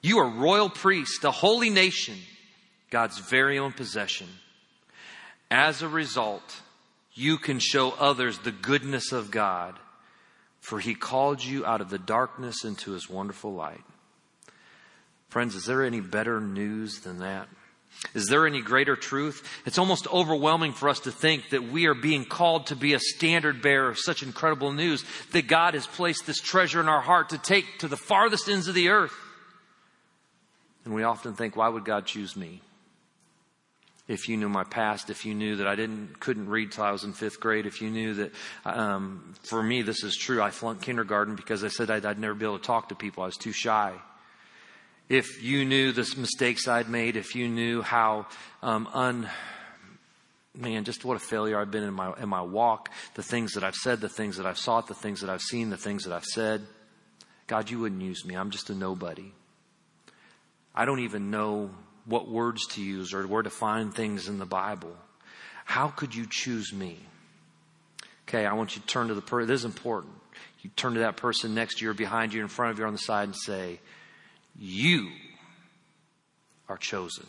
You 0.00 0.20
are 0.20 0.30
royal 0.30 0.70
priests, 0.70 1.22
a 1.22 1.30
holy 1.30 1.68
nation, 1.68 2.16
God's 2.88 3.18
very 3.18 3.58
own 3.58 3.72
possession. 3.72 4.28
As 5.50 5.82
a 5.82 5.88
result, 5.88 6.62
you 7.12 7.36
can 7.36 7.58
show 7.58 7.90
others 7.90 8.38
the 8.38 8.52
goodness 8.52 9.12
of 9.12 9.30
God 9.30 9.78
for 10.60 10.78
he 10.78 10.94
called 10.94 11.42
you 11.42 11.64
out 11.66 11.80
of 11.80 11.90
the 11.90 11.98
darkness 11.98 12.64
into 12.64 12.92
his 12.92 13.08
wonderful 13.08 13.52
light. 13.52 13.82
Friends, 15.28 15.54
is 15.54 15.64
there 15.64 15.84
any 15.84 16.00
better 16.00 16.40
news 16.40 17.00
than 17.00 17.20
that? 17.20 17.48
Is 18.14 18.28
there 18.28 18.46
any 18.46 18.62
greater 18.62 18.96
truth? 18.96 19.46
It's 19.66 19.78
almost 19.78 20.06
overwhelming 20.12 20.72
for 20.72 20.88
us 20.88 21.00
to 21.00 21.12
think 21.12 21.50
that 21.50 21.70
we 21.70 21.86
are 21.86 21.94
being 21.94 22.24
called 22.24 22.66
to 22.66 22.76
be 22.76 22.94
a 22.94 23.00
standard 23.00 23.62
bearer 23.62 23.90
of 23.90 23.98
such 23.98 24.22
incredible 24.22 24.72
news, 24.72 25.04
that 25.32 25.48
God 25.48 25.74
has 25.74 25.86
placed 25.86 26.26
this 26.26 26.40
treasure 26.40 26.80
in 26.80 26.88
our 26.88 27.00
heart 27.00 27.30
to 27.30 27.38
take 27.38 27.78
to 27.78 27.88
the 27.88 27.96
farthest 27.96 28.48
ends 28.48 28.68
of 28.68 28.74
the 28.74 28.88
earth. 28.88 29.14
And 30.84 30.94
we 30.94 31.02
often 31.02 31.34
think, 31.34 31.56
why 31.56 31.68
would 31.68 31.84
God 31.84 32.06
choose 32.06 32.36
me? 32.36 32.62
If 34.10 34.28
you 34.28 34.36
knew 34.36 34.48
my 34.48 34.64
past, 34.64 35.08
if 35.08 35.24
you 35.24 35.34
knew 35.34 35.56
that 35.56 35.68
I 35.68 35.76
didn't 35.76 36.18
couldn't 36.18 36.48
read 36.48 36.72
till 36.72 36.82
I 36.82 36.90
was 36.90 37.04
in 37.04 37.12
fifth 37.12 37.38
grade, 37.38 37.64
if 37.64 37.80
you 37.80 37.90
knew 37.90 38.14
that 38.14 38.32
um, 38.64 39.34
for 39.44 39.62
me 39.62 39.82
this 39.82 40.02
is 40.02 40.16
true, 40.16 40.42
I 40.42 40.50
flunked 40.50 40.82
kindergarten 40.82 41.36
because 41.36 41.62
I 41.62 41.68
said 41.68 41.92
I'd, 41.92 42.04
I'd 42.04 42.18
never 42.18 42.34
be 42.34 42.44
able 42.44 42.58
to 42.58 42.64
talk 42.64 42.88
to 42.88 42.96
people. 42.96 43.22
I 43.22 43.26
was 43.26 43.36
too 43.36 43.52
shy. 43.52 43.94
If 45.08 45.44
you 45.44 45.64
knew 45.64 45.92
the 45.92 46.12
mistakes 46.18 46.66
I'd 46.66 46.88
made, 46.88 47.16
if 47.16 47.36
you 47.36 47.48
knew 47.48 47.82
how 47.82 48.26
um, 48.64 48.88
un 48.92 49.30
man, 50.56 50.82
just 50.82 51.04
what 51.04 51.16
a 51.16 51.20
failure 51.20 51.60
I've 51.60 51.70
been 51.70 51.84
in 51.84 51.94
my 51.94 52.12
in 52.20 52.28
my 52.28 52.42
walk, 52.42 52.90
the 53.14 53.22
things 53.22 53.52
that 53.52 53.62
I've 53.62 53.76
said, 53.76 54.00
the 54.00 54.08
things 54.08 54.38
that 54.38 54.46
I've 54.46 54.58
sought, 54.58 54.88
the 54.88 54.94
things 54.94 55.20
that 55.20 55.30
I've 55.30 55.40
seen, 55.40 55.70
the 55.70 55.76
things 55.76 56.02
that 56.02 56.12
I've 56.12 56.24
said. 56.24 56.66
God, 57.46 57.70
you 57.70 57.78
wouldn't 57.78 58.02
use 58.02 58.24
me. 58.24 58.34
I'm 58.34 58.50
just 58.50 58.70
a 58.70 58.74
nobody. 58.74 59.32
I 60.74 60.84
don't 60.84 61.00
even 61.00 61.30
know 61.30 61.70
what 62.10 62.28
words 62.28 62.66
to 62.66 62.82
use 62.82 63.14
or 63.14 63.26
where 63.26 63.42
to 63.42 63.50
find 63.50 63.94
things 63.94 64.28
in 64.28 64.38
the 64.38 64.46
Bible. 64.46 64.94
How 65.64 65.88
could 65.88 66.14
you 66.14 66.26
choose 66.28 66.72
me? 66.72 66.98
Okay, 68.28 68.44
I 68.44 68.52
want 68.52 68.74
you 68.74 68.82
to 68.82 68.86
turn 68.86 69.08
to 69.08 69.14
the 69.14 69.22
person. 69.22 69.48
This 69.48 69.60
is 69.60 69.64
important. 69.64 70.12
You 70.60 70.70
turn 70.76 70.94
to 70.94 71.00
that 71.00 71.16
person 71.16 71.54
next 71.54 71.78
to 71.78 71.84
you 71.84 71.90
or 71.90 71.94
behind 71.94 72.34
you, 72.34 72.42
in 72.42 72.48
front 72.48 72.72
of 72.72 72.78
you, 72.78 72.84
on 72.84 72.92
the 72.92 72.98
side, 72.98 73.28
and 73.28 73.36
say, 73.36 73.80
You 74.58 75.10
are 76.68 76.76
chosen. 76.76 77.26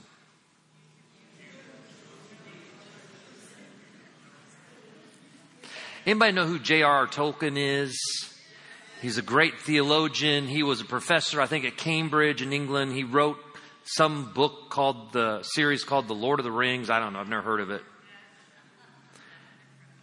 Anybody 6.06 6.32
know 6.32 6.48
who 6.48 6.58
J.R.R. 6.58 7.06
Tolkien 7.08 7.56
is? 7.58 7.96
He's 9.02 9.20
a 9.20 9.22
great 9.22 9.60
theologian. 9.60 10.48
He 10.48 10.63
was 10.63 10.82
a 10.82 10.86
professor, 10.86 11.39
I 11.39 11.46
think, 11.46 11.63
at 11.63 11.78
Cambridge 11.78 12.41
in 12.41 12.54
England. 12.54 12.94
He 12.94 13.04
wrote 13.04 13.38
some 13.84 14.32
book 14.34 14.70
called 14.70 15.12
the 15.12 15.44
series 15.44 15.84
called 15.84 16.08
The 16.08 16.13
Lord 16.13 16.39
of 16.39 16.44
the 16.44 16.52
Rings. 16.52 16.89
I 16.89 17.00
don't 17.00 17.13
know. 17.13 17.20
I've 17.20 17.30
never 17.30 17.41
heard 17.41 17.62
of 17.62 17.72
it. 17.72 17.82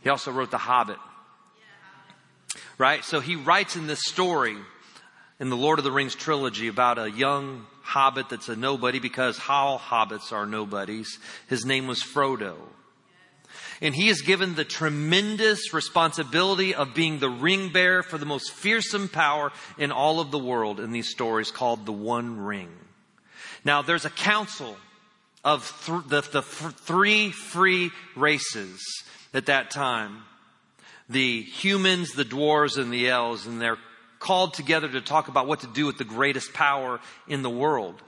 He 0.03 0.11
also 0.11 0.33
wrote 0.33 0.51
The 0.51 0.59
Hobbit. 0.59 0.99
Right? 2.77 3.05
So 3.05 3.21
he 3.21 3.37
writes 3.37 3.77
in 3.77 3.87
this 3.87 4.05
story 4.05 4.57
in 5.41 5.51
the 5.51 5.57
Lord 5.57 5.79
of 5.79 5.85
the 5.85 5.93
Rings 5.93 6.15
trilogy 6.15 6.69
about 6.69 6.99
a 6.99 7.11
young 7.11 7.67
hobbit 7.83 8.29
that's 8.29 8.49
a 8.49 8.57
nobody 8.57 8.99
because 8.99 9.39
how 9.39 9.79
hobbits 9.79 10.33
are 10.33 10.47
nobodies. 10.47 11.19
His 11.49 11.65
name 11.65 11.87
was 11.87 12.03
Frodo. 12.03 12.57
And 13.81 13.95
he 13.95 14.09
is 14.09 14.23
given 14.23 14.55
the 14.55 14.65
tremendous 14.65 15.73
responsibility 15.73 16.75
of 16.75 16.95
being 16.95 17.19
the 17.19 17.31
ring 17.31 17.73
bearer 17.73 18.03
for 18.03 18.19
the 18.19 18.27
most 18.27 18.53
fearsome 18.53 19.09
power 19.09 19.53
in 19.79 19.93
all 19.93 20.21
of 20.21 20.31
the 20.31 20.39
world 20.39 20.81
in 20.81 20.91
these 20.91 21.11
stories 21.11 21.51
called 21.51 21.87
the 21.87 21.93
One 21.93 22.41
Ring. 22.41 22.69
Now, 23.65 23.83
there's 23.83 24.05
a 24.05 24.11
council 24.11 24.77
of 25.45 25.71
th- 25.87 26.05
the, 26.09 26.31
the 26.31 26.39
f- 26.39 26.75
three 26.81 27.31
free 27.31 27.91
races 28.17 28.81
at 29.35 29.47
that 29.47 29.71
time 29.71 30.23
the 31.09 31.41
humans, 31.43 32.13
the 32.13 32.25
dwarves, 32.25 32.77
and 32.77 32.93
the 32.93 33.09
elves, 33.09 33.47
and 33.47 33.61
they're 33.61 33.79
called 34.19 34.53
together 34.53 34.89
to 34.89 35.01
talk 35.01 35.29
about 35.29 35.47
what 35.47 35.61
to 35.61 35.67
do 35.67 35.87
with 35.87 35.97
the 35.97 36.05
greatest 36.05 36.53
power 36.53 37.01
in 37.27 37.43
the 37.43 37.51
world. 37.51 38.03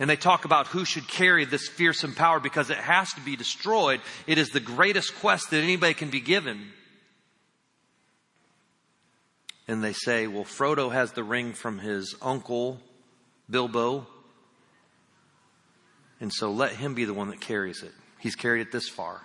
And 0.00 0.08
they 0.08 0.16
talk 0.16 0.44
about 0.44 0.68
who 0.68 0.84
should 0.84 1.06
carry 1.08 1.44
this 1.44 1.68
fearsome 1.68 2.14
power 2.14 2.40
because 2.40 2.70
it 2.70 2.78
has 2.78 3.12
to 3.14 3.20
be 3.20 3.36
destroyed. 3.36 4.00
It 4.26 4.38
is 4.38 4.48
the 4.48 4.60
greatest 4.60 5.14
quest 5.16 5.50
that 5.50 5.62
anybody 5.62 5.94
can 5.94 6.10
be 6.10 6.20
given. 6.20 6.72
And 9.66 9.82
they 9.82 9.92
say, 9.92 10.26
well, 10.26 10.44
Frodo 10.44 10.90
has 10.90 11.12
the 11.12 11.24
ring 11.24 11.52
from 11.52 11.78
his 11.78 12.14
uncle, 12.22 12.80
Bilbo. 13.50 14.06
And 16.20 16.32
so 16.32 16.50
let 16.50 16.72
him 16.72 16.94
be 16.94 17.04
the 17.04 17.14
one 17.14 17.28
that 17.28 17.40
carries 17.40 17.82
it. 17.82 17.92
He's 18.18 18.34
carried 18.34 18.62
it 18.62 18.72
this 18.72 18.88
far. 18.88 19.20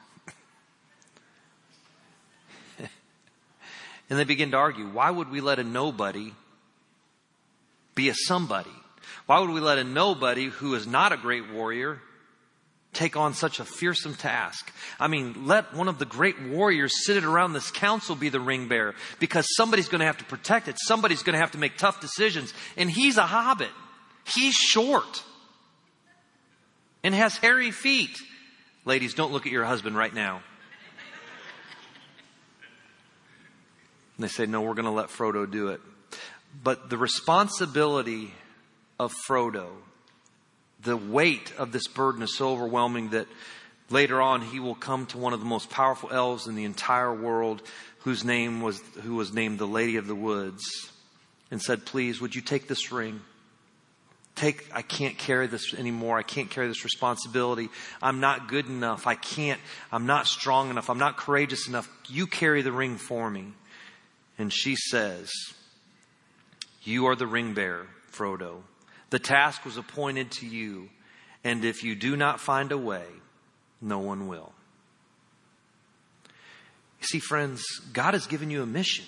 and 2.79 4.19
they 4.19 4.23
begin 4.23 4.51
to 4.51 4.58
argue 4.58 4.88
why 4.88 5.10
would 5.10 5.32
we 5.32 5.41
let 5.41 5.58
a 5.60 5.63
nobody 5.63 6.34
be 7.95 8.10
a 8.10 8.13
somebody? 8.13 8.69
Why 9.25 9.39
would 9.39 9.49
we 9.49 9.60
let 9.60 9.79
a 9.79 9.84
nobody 9.84 10.45
who 10.45 10.75
is 10.75 10.86
not 10.86 11.12
a 11.12 11.17
great 11.17 11.51
warrior 11.51 11.99
take 12.93 13.17
on 13.17 13.34
such 13.34 13.60
a 13.60 13.65
fearsome 13.65 14.13
task? 14.13 14.71
I 14.99 15.08
mean, 15.08 15.47
let 15.47 15.73
one 15.73 15.88
of 15.88 15.97
the 15.97 16.06
great 16.06 16.39
warriors 16.39 16.93
seated 17.06 17.23
around 17.23 17.53
this 17.53 17.71
council 17.71 18.15
be 18.15 18.29
the 18.29 18.39
ring 18.39 18.67
bearer 18.67 18.93
because 19.19 19.47
somebody's 19.56 19.89
going 19.89 20.01
to 20.01 20.06
have 20.06 20.19
to 20.19 20.25
protect 20.25 20.67
it. 20.67 20.75
Somebody's 20.79 21.23
going 21.23 21.34
to 21.34 21.39
have 21.39 21.51
to 21.51 21.58
make 21.58 21.77
tough 21.77 21.99
decisions. 22.01 22.53
And 22.77 22.91
he's 22.91 23.17
a 23.17 23.23
hobbit. 23.23 23.71
He's 24.25 24.53
short 24.53 25.23
and 27.04 27.13
has 27.13 27.38
hairy 27.38 27.72
feet. 27.72 28.18
Ladies, 28.86 29.13
don't 29.13 29.32
look 29.32 29.46
at 29.46 29.52
your 29.52 29.66
husband 29.66 29.98
right 29.98 30.13
now. 30.13 30.42
And 34.18 34.24
they 34.24 34.28
say, 34.28 34.46
no, 34.46 34.62
we're 34.62 34.76
going 34.76 34.86
to 34.86 34.92
let 34.92 35.10
Frodo 35.10 35.50
do 35.50 35.70
it. 35.70 35.82
But 36.63 36.89
the 36.89 36.98
responsibility 36.98 38.34
of 39.00 39.13
Frodo, 39.28 39.70
the 40.82 40.98
weight 40.98 41.52
of 41.58 41.72
this 41.72 41.88
burden 41.88 42.22
is 42.22 42.38
so 42.38 42.50
overwhelming 42.50 43.10
that 43.10 43.28
later 43.89 44.22
on 44.22 44.42
he 44.42 44.60
will 44.60 44.76
come 44.76 45.08
to 45.08 45.18
one 45.18 45.34
of 45.34 45.39
the 45.39 45.46
most 45.46 45.70
powerful 45.70 46.12
elves 46.12 46.48
in 46.48 46.56
the 46.56 46.63
entire 46.63 47.13
world 47.13 47.63
whose 48.00 48.24
name 48.24 48.62
was, 48.62 48.80
who 49.02 49.16
was 49.16 49.34
named 49.34 49.58
the 49.58 49.68
Lady 49.68 49.96
of 49.96 50.06
the 50.06 50.16
Woods 50.16 50.63
and 51.50 51.62
said, 51.62 51.86
please, 51.86 52.22
would 52.22 52.36
you 52.36 52.42
take 52.42 52.68
this 52.68 52.92
ring? 52.92 53.22
Take, 54.43 54.69
I 54.73 54.82
can't 54.82 55.17
carry 55.17 55.47
this 55.47 55.73
anymore. 55.73 56.17
I 56.17 56.23
can't 56.23 56.49
carry 56.49 56.67
this 56.67 56.84
responsibility. 56.84 57.69
I'm 58.01 58.19
not 58.19 58.47
good 58.47 58.67
enough. 58.67 59.08
I 59.08 59.15
can't, 59.15 59.60
I'm 59.91 60.06
not 60.06 60.27
strong 60.27 60.69
enough. 60.69 60.89
I'm 60.89 60.97
not 60.97 61.17
courageous 61.17 61.67
enough. 61.67 61.89
You 62.10 62.27
carry 62.27 62.62
the 62.62 62.71
ring 62.71 62.97
for 62.97 63.29
me. 63.29 63.53
And 64.38 64.51
she 64.51 64.75
says, 64.75 65.32
You 66.84 67.06
are 67.08 67.15
the 67.15 67.27
ring 67.27 67.53
bearer, 67.53 67.88
Frodo. 68.12 68.63
The 69.12 69.19
task 69.19 69.63
was 69.63 69.77
appointed 69.77 70.32
to 70.32 70.47
you. 70.47 70.89
And 71.43 71.63
if 71.63 71.84
you 71.84 71.95
do 71.95 72.15
not 72.15 72.39
find 72.39 72.71
a 72.71 72.77
way, 72.77 73.06
no 73.82 73.99
one 73.99 74.27
will. 74.27 74.53
You 77.01 77.08
see, 77.08 77.19
friends, 77.19 77.63
God 77.91 78.13
has 78.13 78.27
given 78.27 78.49
you 78.49 78.63
a 78.63 78.65
mission. 78.65 79.06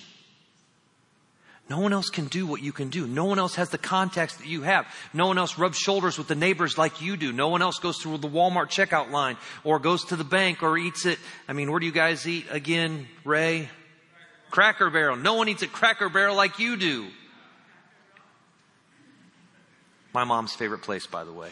No 1.68 1.80
one 1.80 1.92
else 1.92 2.10
can 2.10 2.26
do 2.26 2.46
what 2.46 2.62
you 2.62 2.72
can 2.72 2.90
do. 2.90 3.08
No 3.08 3.24
one 3.24 3.40
else 3.40 3.56
has 3.56 3.70
the 3.70 3.78
contacts 3.78 4.36
that 4.36 4.46
you 4.46 4.62
have. 4.62 4.86
No 5.12 5.26
one 5.26 5.36
else 5.36 5.58
rubs 5.58 5.76
shoulders 5.76 6.16
with 6.16 6.28
the 6.28 6.36
neighbors 6.36 6.78
like 6.78 7.00
you 7.00 7.16
do. 7.16 7.32
No 7.32 7.48
one 7.48 7.60
else 7.60 7.80
goes 7.80 7.98
through 7.98 8.18
the 8.18 8.28
Walmart 8.28 8.68
checkout 8.68 9.10
line 9.10 9.36
or 9.64 9.80
goes 9.80 10.04
to 10.06 10.16
the 10.16 10.24
bank 10.24 10.62
or 10.62 10.78
eats 10.78 11.06
it. 11.06 11.18
I 11.48 11.54
mean, 11.54 11.70
where 11.70 11.80
do 11.80 11.86
you 11.86 11.92
guys 11.92 12.26
eat 12.26 12.46
again, 12.50 13.08
Ray? 13.24 13.68
Cracker 14.50 14.90
Barrel. 14.90 15.16
No 15.16 15.34
one 15.34 15.48
eats 15.48 15.64
at 15.64 15.72
Cracker 15.72 16.08
Barrel 16.08 16.36
like 16.36 16.60
you 16.60 16.76
do. 16.76 17.08
My 20.12 20.22
mom's 20.22 20.54
favorite 20.54 20.82
place, 20.82 21.06
by 21.06 21.24
the 21.24 21.32
way. 21.32 21.50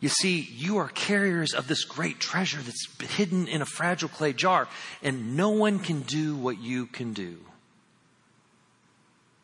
You 0.00 0.08
see, 0.08 0.40
you 0.40 0.78
are 0.78 0.88
carriers 0.88 1.52
of 1.52 1.68
this 1.68 1.84
great 1.84 2.18
treasure 2.18 2.60
that's 2.60 2.88
hidden 3.14 3.46
in 3.46 3.60
a 3.60 3.66
fragile 3.66 4.08
clay 4.08 4.32
jar, 4.32 4.66
and 5.02 5.36
no 5.36 5.50
one 5.50 5.78
can 5.78 6.00
do 6.00 6.34
what 6.36 6.58
you 6.58 6.86
can 6.86 7.12
do 7.12 7.38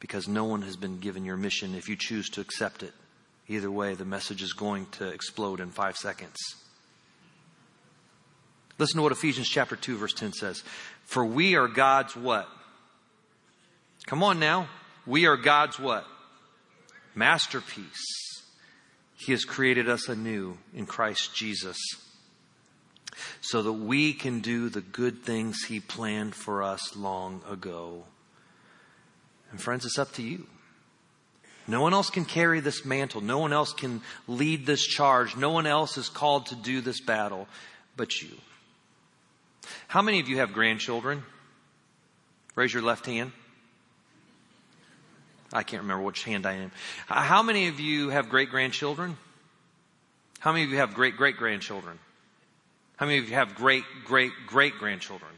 because 0.00 0.28
no 0.28 0.44
one 0.44 0.62
has 0.62 0.76
been 0.76 0.98
given 0.98 1.24
your 1.24 1.36
mission 1.36 1.74
if 1.74 1.88
you 1.88 1.96
choose 1.96 2.30
to 2.30 2.40
accept 2.40 2.82
it. 2.82 2.92
Either 3.48 3.70
way, 3.70 3.94
the 3.94 4.04
message 4.04 4.42
is 4.42 4.52
going 4.52 4.86
to 4.86 5.06
explode 5.08 5.60
in 5.60 5.70
five 5.70 5.96
seconds. 5.96 6.36
Listen 8.78 8.96
to 8.96 9.02
what 9.02 9.12
Ephesians 9.12 9.48
chapter 9.48 9.76
2 9.76 9.96
verse 9.96 10.12
10 10.12 10.32
says. 10.32 10.62
For 11.04 11.24
we 11.24 11.54
are 11.54 11.68
God's 11.68 12.16
what? 12.16 12.48
Come 14.06 14.22
on 14.22 14.38
now. 14.38 14.68
We 15.06 15.26
are 15.26 15.36
God's 15.36 15.78
what? 15.78 16.06
Masterpiece. 17.14 18.25
He 19.26 19.32
has 19.32 19.44
created 19.44 19.88
us 19.88 20.08
anew 20.08 20.56
in 20.72 20.86
Christ 20.86 21.34
Jesus 21.34 21.76
so 23.40 23.60
that 23.60 23.72
we 23.72 24.12
can 24.12 24.38
do 24.38 24.68
the 24.68 24.80
good 24.80 25.24
things 25.24 25.64
He 25.64 25.80
planned 25.80 26.36
for 26.36 26.62
us 26.62 26.94
long 26.94 27.42
ago. 27.50 28.04
And 29.50 29.60
friends, 29.60 29.84
it's 29.84 29.98
up 29.98 30.12
to 30.12 30.22
you. 30.22 30.46
No 31.66 31.80
one 31.80 31.92
else 31.92 32.08
can 32.08 32.24
carry 32.24 32.60
this 32.60 32.84
mantle. 32.84 33.20
No 33.20 33.40
one 33.40 33.52
else 33.52 33.72
can 33.72 34.00
lead 34.28 34.64
this 34.64 34.86
charge. 34.86 35.36
No 35.36 35.50
one 35.50 35.66
else 35.66 35.98
is 35.98 36.08
called 36.08 36.46
to 36.46 36.54
do 36.54 36.80
this 36.80 37.00
battle 37.00 37.48
but 37.96 38.22
you. 38.22 38.30
How 39.88 40.02
many 40.02 40.20
of 40.20 40.28
you 40.28 40.36
have 40.36 40.52
grandchildren? 40.52 41.24
Raise 42.54 42.72
your 42.72 42.84
left 42.84 43.06
hand. 43.06 43.32
I 45.52 45.62
can't 45.62 45.82
remember 45.82 46.02
which 46.02 46.24
hand 46.24 46.46
I 46.46 46.54
am. 46.54 46.72
How 47.06 47.42
many 47.42 47.68
of 47.68 47.80
you 47.80 48.10
have 48.10 48.28
great 48.28 48.50
grandchildren? 48.50 49.16
How 50.40 50.52
many 50.52 50.64
of 50.64 50.70
you 50.70 50.78
have 50.78 50.94
great 50.94 51.16
great 51.16 51.36
grandchildren? 51.36 51.98
How 52.96 53.06
many 53.06 53.18
of 53.18 53.28
you 53.28 53.34
have 53.34 53.54
great 53.54 53.84
great 54.04 54.32
great 54.46 54.74
grandchildren? 54.78 55.30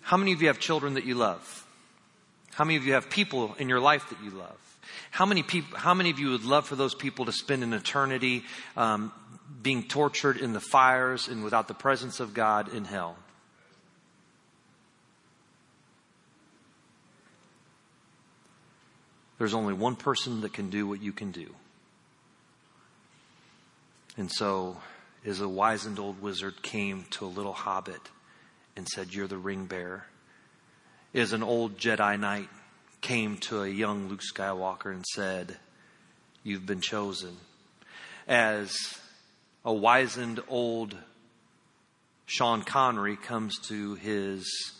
How 0.00 0.16
many 0.16 0.32
of 0.32 0.42
you 0.42 0.48
have 0.48 0.58
children 0.58 0.94
that 0.94 1.04
you 1.04 1.14
love? 1.14 1.66
How 2.52 2.64
many 2.64 2.76
of 2.76 2.86
you 2.86 2.92
have 2.92 3.10
people 3.10 3.54
in 3.58 3.68
your 3.68 3.80
life 3.80 4.10
that 4.10 4.22
you 4.22 4.30
love? 4.30 4.58
How 5.10 5.26
many 5.26 5.42
people? 5.42 5.78
How 5.78 5.94
many 5.94 6.10
of 6.10 6.18
you 6.18 6.30
would 6.30 6.44
love 6.44 6.66
for 6.66 6.76
those 6.76 6.94
people 6.94 7.24
to 7.24 7.32
spend 7.32 7.62
an 7.62 7.72
eternity 7.72 8.44
um, 8.76 9.12
being 9.62 9.82
tortured 9.84 10.36
in 10.36 10.52
the 10.52 10.60
fires 10.60 11.28
and 11.28 11.42
without 11.42 11.68
the 11.68 11.74
presence 11.74 12.20
of 12.20 12.34
God 12.34 12.72
in 12.72 12.84
hell? 12.84 13.16
There's 19.38 19.54
only 19.54 19.74
one 19.74 19.96
person 19.96 20.40
that 20.42 20.52
can 20.52 20.70
do 20.70 20.86
what 20.86 21.02
you 21.02 21.12
can 21.12 21.30
do. 21.32 21.54
And 24.16 24.30
so, 24.30 24.76
as 25.24 25.40
a 25.40 25.48
wizened 25.48 25.98
old 25.98 26.22
wizard 26.22 26.62
came 26.62 27.06
to 27.12 27.24
a 27.24 27.26
little 27.26 27.52
hobbit 27.52 28.00
and 28.76 28.86
said, 28.88 29.12
You're 29.12 29.26
the 29.26 29.36
ring 29.36 29.66
bearer, 29.66 30.06
as 31.12 31.32
an 31.32 31.42
old 31.42 31.78
Jedi 31.78 32.18
Knight 32.18 32.48
came 33.00 33.36
to 33.38 33.62
a 33.62 33.68
young 33.68 34.08
Luke 34.08 34.22
Skywalker 34.22 34.92
and 34.92 35.04
said, 35.14 35.56
You've 36.44 36.66
been 36.66 36.80
chosen, 36.80 37.36
as 38.28 38.76
a 39.64 39.72
wizened 39.72 40.40
old 40.48 40.96
Sean 42.26 42.62
Connery 42.62 43.16
comes 43.16 43.58
to 43.68 43.94
his 43.96 44.72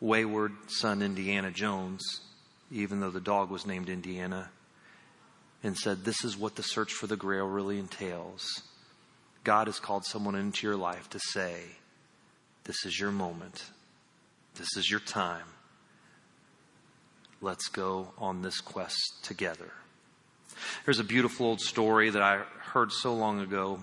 wayward 0.00 0.52
son 0.68 1.02
Indiana 1.02 1.50
Jones 1.50 2.20
even 2.70 3.00
though 3.00 3.10
the 3.10 3.20
dog 3.20 3.50
was 3.50 3.66
named 3.66 3.88
Indiana, 3.88 4.50
and 5.62 5.76
said, 5.76 6.04
This 6.04 6.24
is 6.24 6.36
what 6.36 6.56
the 6.56 6.62
search 6.62 6.92
for 6.92 7.06
the 7.06 7.16
grail 7.16 7.46
really 7.46 7.78
entails. 7.78 8.44
God 9.44 9.66
has 9.66 9.80
called 9.80 10.04
someone 10.04 10.34
into 10.34 10.66
your 10.66 10.76
life 10.76 11.08
to 11.10 11.18
say, 11.18 11.62
This 12.64 12.84
is 12.84 12.98
your 12.98 13.10
moment. 13.10 13.64
This 14.54 14.76
is 14.76 14.90
your 14.90 15.00
time. 15.00 15.46
Let's 17.40 17.68
go 17.68 18.12
on 18.18 18.42
this 18.42 18.60
quest 18.60 18.98
together. 19.22 19.70
There's 20.84 20.98
a 20.98 21.04
beautiful 21.04 21.46
old 21.46 21.60
story 21.60 22.10
that 22.10 22.22
I 22.22 22.38
heard 22.72 22.92
so 22.92 23.14
long 23.14 23.40
ago 23.40 23.82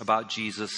about 0.00 0.28
Jesus 0.28 0.72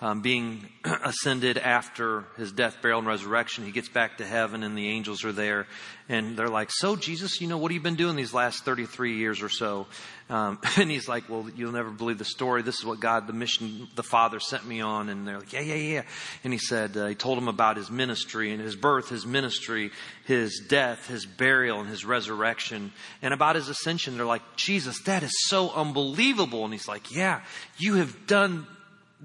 um, 0.00 0.22
being 0.22 0.66
ascended 0.84 1.58
after 1.58 2.24
his 2.36 2.52
death, 2.52 2.78
burial, 2.80 3.00
and 3.00 3.08
resurrection. 3.08 3.64
He 3.64 3.72
gets 3.72 3.88
back 3.88 4.18
to 4.18 4.26
heaven, 4.26 4.62
and 4.62 4.76
the 4.76 4.88
angels 4.88 5.24
are 5.24 5.32
there. 5.32 5.66
And 6.08 6.36
they're 6.36 6.48
like, 6.48 6.70
So, 6.72 6.96
Jesus, 6.96 7.40
you 7.40 7.46
know, 7.46 7.58
what 7.58 7.70
have 7.70 7.74
you 7.74 7.82
been 7.82 7.96
doing 7.96 8.16
these 8.16 8.34
last 8.34 8.64
33 8.64 9.16
years 9.16 9.42
or 9.42 9.48
so? 9.48 9.86
Um, 10.28 10.58
and 10.76 10.90
he's 10.90 11.08
like, 11.08 11.28
Well, 11.28 11.48
you'll 11.54 11.72
never 11.72 11.90
believe 11.90 12.18
the 12.18 12.24
story. 12.24 12.62
This 12.62 12.78
is 12.78 12.84
what 12.84 12.98
God, 12.98 13.26
the 13.26 13.32
mission 13.32 13.88
the 13.94 14.02
Father 14.02 14.40
sent 14.40 14.66
me 14.66 14.80
on. 14.80 15.08
And 15.10 15.28
they're 15.28 15.38
like, 15.38 15.52
Yeah, 15.52 15.60
yeah, 15.60 15.74
yeah. 15.74 16.02
And 16.44 16.52
he 16.52 16.58
said, 16.58 16.96
uh, 16.96 17.06
He 17.06 17.14
told 17.14 17.36
him 17.36 17.48
about 17.48 17.76
his 17.76 17.90
ministry 17.90 18.52
and 18.52 18.60
his 18.60 18.74
birth, 18.74 19.10
his 19.10 19.26
ministry, 19.26 19.90
his 20.24 20.64
death, 20.66 21.06
his 21.08 21.26
burial, 21.26 21.80
and 21.80 21.88
his 21.88 22.04
resurrection, 22.04 22.92
and 23.20 23.34
about 23.34 23.56
his 23.56 23.68
ascension. 23.68 24.16
They're 24.16 24.26
like, 24.26 24.56
Jesus, 24.56 25.02
that 25.02 25.22
is 25.22 25.32
so 25.46 25.70
unbelievable. 25.70 26.64
And 26.64 26.72
he's 26.72 26.88
like, 26.88 27.14
Yeah, 27.14 27.42
you 27.78 27.94
have 27.96 28.26
done 28.26 28.66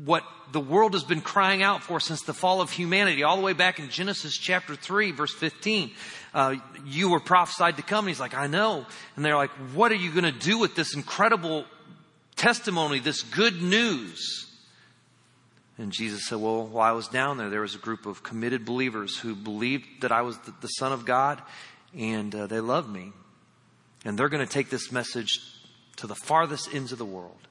what 0.04 0.24
the 0.52 0.60
world 0.60 0.94
has 0.94 1.04
been 1.04 1.22
crying 1.22 1.64
out 1.64 1.84
for 1.84 2.00
since 2.00 2.24
the 2.24 2.34
fall 2.34 2.62
of 2.62 2.70
humanity, 2.70 3.24
all 3.24 3.38
the 3.38 3.42
way 3.42 3.54
back 3.54 3.80
in 3.80 3.90
Genesis 3.90 4.38
chapter 4.38 4.76
3, 4.76 5.12
verse 5.12 5.34
15. 5.34 5.92
Uh, 6.34 6.56
you 6.86 7.10
were 7.10 7.20
prophesied 7.20 7.78
to 7.78 7.84
come. 7.84 8.06
And 8.06 8.10
he's 8.10 8.20
like, 8.20 8.34
I 8.34 8.48
know. 8.48 8.86
And 9.16 9.24
they're 9.24 9.38
like, 9.38 9.52
what 9.74 9.92
are 9.92 9.96
you 9.96 10.12
going 10.12 10.26
to 10.26 10.38
do 10.38 10.58
with 10.58 10.76
this 10.76 10.96
incredible 10.96 11.66
testimony, 12.36 13.00
this 13.00 13.22
good 13.22 13.62
news? 13.62 14.46
And 15.78 15.92
Jesus 15.92 16.28
said, 16.28 16.40
Well, 16.40 16.68
while 16.68 16.90
I 16.90 16.94
was 16.94 17.08
down 17.08 17.38
there, 17.38 17.50
there 17.50 17.62
was 17.62 17.76
a 17.76 17.80
group 17.80 18.06
of 18.06 18.24
committed 18.24 18.66
believers 18.66 19.18
who 19.18 19.36
believed 19.36 19.86
that 20.02 20.12
I 20.12 20.22
was 20.22 20.38
the, 20.40 20.54
the 20.62 20.68
Son 20.68 20.94
of 20.94 21.06
God, 21.06 21.42
and 21.98 22.34
uh, 22.34 22.48
they 22.48 22.62
loved 22.62 22.90
me. 22.90 23.12
And 24.06 24.18
they're 24.18 24.30
going 24.30 24.46
to 24.46 24.52
take 24.52 24.70
this 24.70 24.92
message 24.92 25.42
to 25.98 26.08
the 26.08 26.16
farthest 26.16 26.74
ends 26.74 26.92
of 26.92 26.98
the 26.98 27.06
world. 27.06 27.48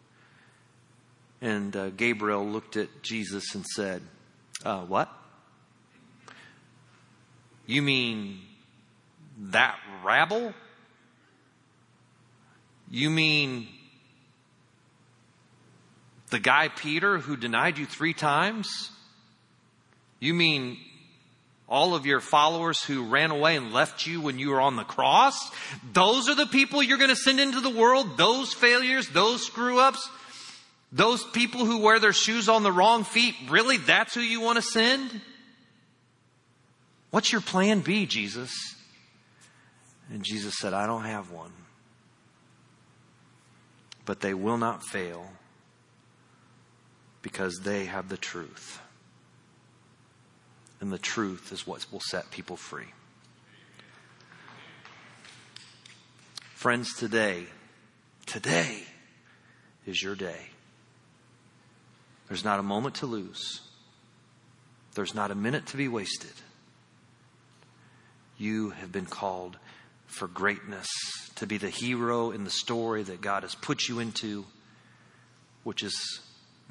And 1.44 1.76
uh, 1.76 1.90
Gabriel 1.90 2.48
looked 2.48 2.78
at 2.78 3.02
Jesus 3.02 3.54
and 3.54 3.66
said, 3.66 4.00
uh, 4.64 4.80
What? 4.80 5.12
You 7.66 7.82
mean 7.82 8.40
that 9.50 9.78
rabble? 10.02 10.54
You 12.90 13.10
mean 13.10 13.68
the 16.30 16.38
guy 16.38 16.68
Peter 16.68 17.18
who 17.18 17.36
denied 17.36 17.76
you 17.76 17.84
three 17.84 18.14
times? 18.14 18.90
You 20.20 20.32
mean 20.32 20.78
all 21.68 21.94
of 21.94 22.06
your 22.06 22.20
followers 22.20 22.82
who 22.82 23.04
ran 23.04 23.30
away 23.30 23.56
and 23.56 23.70
left 23.70 24.06
you 24.06 24.22
when 24.22 24.38
you 24.38 24.48
were 24.48 24.62
on 24.62 24.76
the 24.76 24.84
cross? 24.84 25.50
Those 25.92 26.30
are 26.30 26.34
the 26.34 26.46
people 26.46 26.82
you're 26.82 26.96
going 26.96 27.10
to 27.10 27.16
send 27.16 27.38
into 27.38 27.60
the 27.60 27.68
world? 27.68 28.16
Those 28.16 28.54
failures, 28.54 29.10
those 29.10 29.44
screw 29.44 29.78
ups? 29.78 30.08
Those 30.94 31.24
people 31.24 31.64
who 31.64 31.80
wear 31.80 31.98
their 31.98 32.12
shoes 32.12 32.48
on 32.48 32.62
the 32.62 32.70
wrong 32.70 33.02
feet, 33.02 33.34
really, 33.48 33.78
that's 33.78 34.14
who 34.14 34.20
you 34.20 34.40
want 34.40 34.56
to 34.56 34.62
send? 34.62 35.20
What's 37.10 37.32
your 37.32 37.40
plan 37.40 37.80
B, 37.80 38.06
Jesus? 38.06 38.76
And 40.08 40.22
Jesus 40.22 40.54
said, 40.56 40.72
I 40.72 40.86
don't 40.86 41.02
have 41.02 41.32
one. 41.32 41.50
But 44.04 44.20
they 44.20 44.34
will 44.34 44.56
not 44.56 44.84
fail 44.84 45.26
because 47.22 47.58
they 47.64 47.86
have 47.86 48.08
the 48.08 48.16
truth. 48.16 48.80
And 50.80 50.92
the 50.92 50.98
truth 50.98 51.50
is 51.50 51.66
what 51.66 51.84
will 51.90 52.00
set 52.00 52.30
people 52.30 52.56
free. 52.56 52.92
Friends, 56.54 56.94
today, 56.94 57.46
today 58.26 58.84
is 59.86 60.00
your 60.00 60.14
day. 60.14 60.50
There's 62.28 62.44
not 62.44 62.58
a 62.58 62.62
moment 62.62 62.96
to 62.96 63.06
lose. 63.06 63.60
There's 64.94 65.14
not 65.14 65.30
a 65.30 65.34
minute 65.34 65.66
to 65.66 65.76
be 65.76 65.88
wasted. 65.88 66.32
You 68.38 68.70
have 68.70 68.92
been 68.92 69.06
called 69.06 69.58
for 70.06 70.28
greatness, 70.28 70.86
to 71.36 71.46
be 71.46 71.58
the 71.58 71.70
hero 71.70 72.30
in 72.30 72.44
the 72.44 72.50
story 72.50 73.02
that 73.02 73.20
God 73.20 73.42
has 73.42 73.54
put 73.54 73.88
you 73.88 73.98
into, 73.98 74.44
which 75.64 75.82
is 75.82 76.20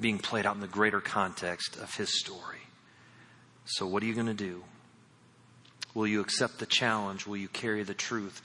being 0.00 0.18
played 0.18 0.46
out 0.46 0.54
in 0.54 0.60
the 0.60 0.66
greater 0.66 1.00
context 1.00 1.76
of 1.76 1.94
His 1.94 2.18
story. 2.20 2.58
So, 3.66 3.86
what 3.86 4.02
are 4.02 4.06
you 4.06 4.14
going 4.14 4.26
to 4.26 4.34
do? 4.34 4.64
Will 5.94 6.06
you 6.06 6.20
accept 6.20 6.58
the 6.58 6.66
challenge? 6.66 7.26
Will 7.26 7.36
you 7.36 7.48
carry 7.48 7.82
the 7.82 7.94
truth? 7.94 8.42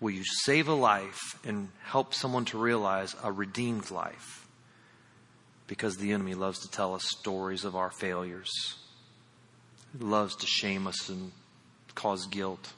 Will 0.00 0.10
you 0.10 0.24
save 0.24 0.68
a 0.68 0.74
life 0.74 1.38
and 1.44 1.68
help 1.84 2.14
someone 2.14 2.44
to 2.46 2.58
realize 2.58 3.16
a 3.22 3.32
redeemed 3.32 3.90
life? 3.90 4.41
Because 5.72 5.96
the 5.96 6.12
enemy 6.12 6.34
loves 6.34 6.58
to 6.58 6.70
tell 6.70 6.94
us 6.94 7.02
stories 7.18 7.64
of 7.64 7.74
our 7.74 7.90
failures. 7.90 8.50
He 9.90 10.04
loves 10.04 10.36
to 10.36 10.46
shame 10.46 10.86
us 10.86 11.08
and 11.08 11.32
cause 11.94 12.26
guilt. 12.26 12.74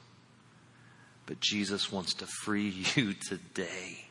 But 1.25 1.41
Jesus 1.41 1.91
wants 1.91 2.13
to 2.13 2.25
free 2.25 2.69
you 2.95 3.13
today. 3.13 4.05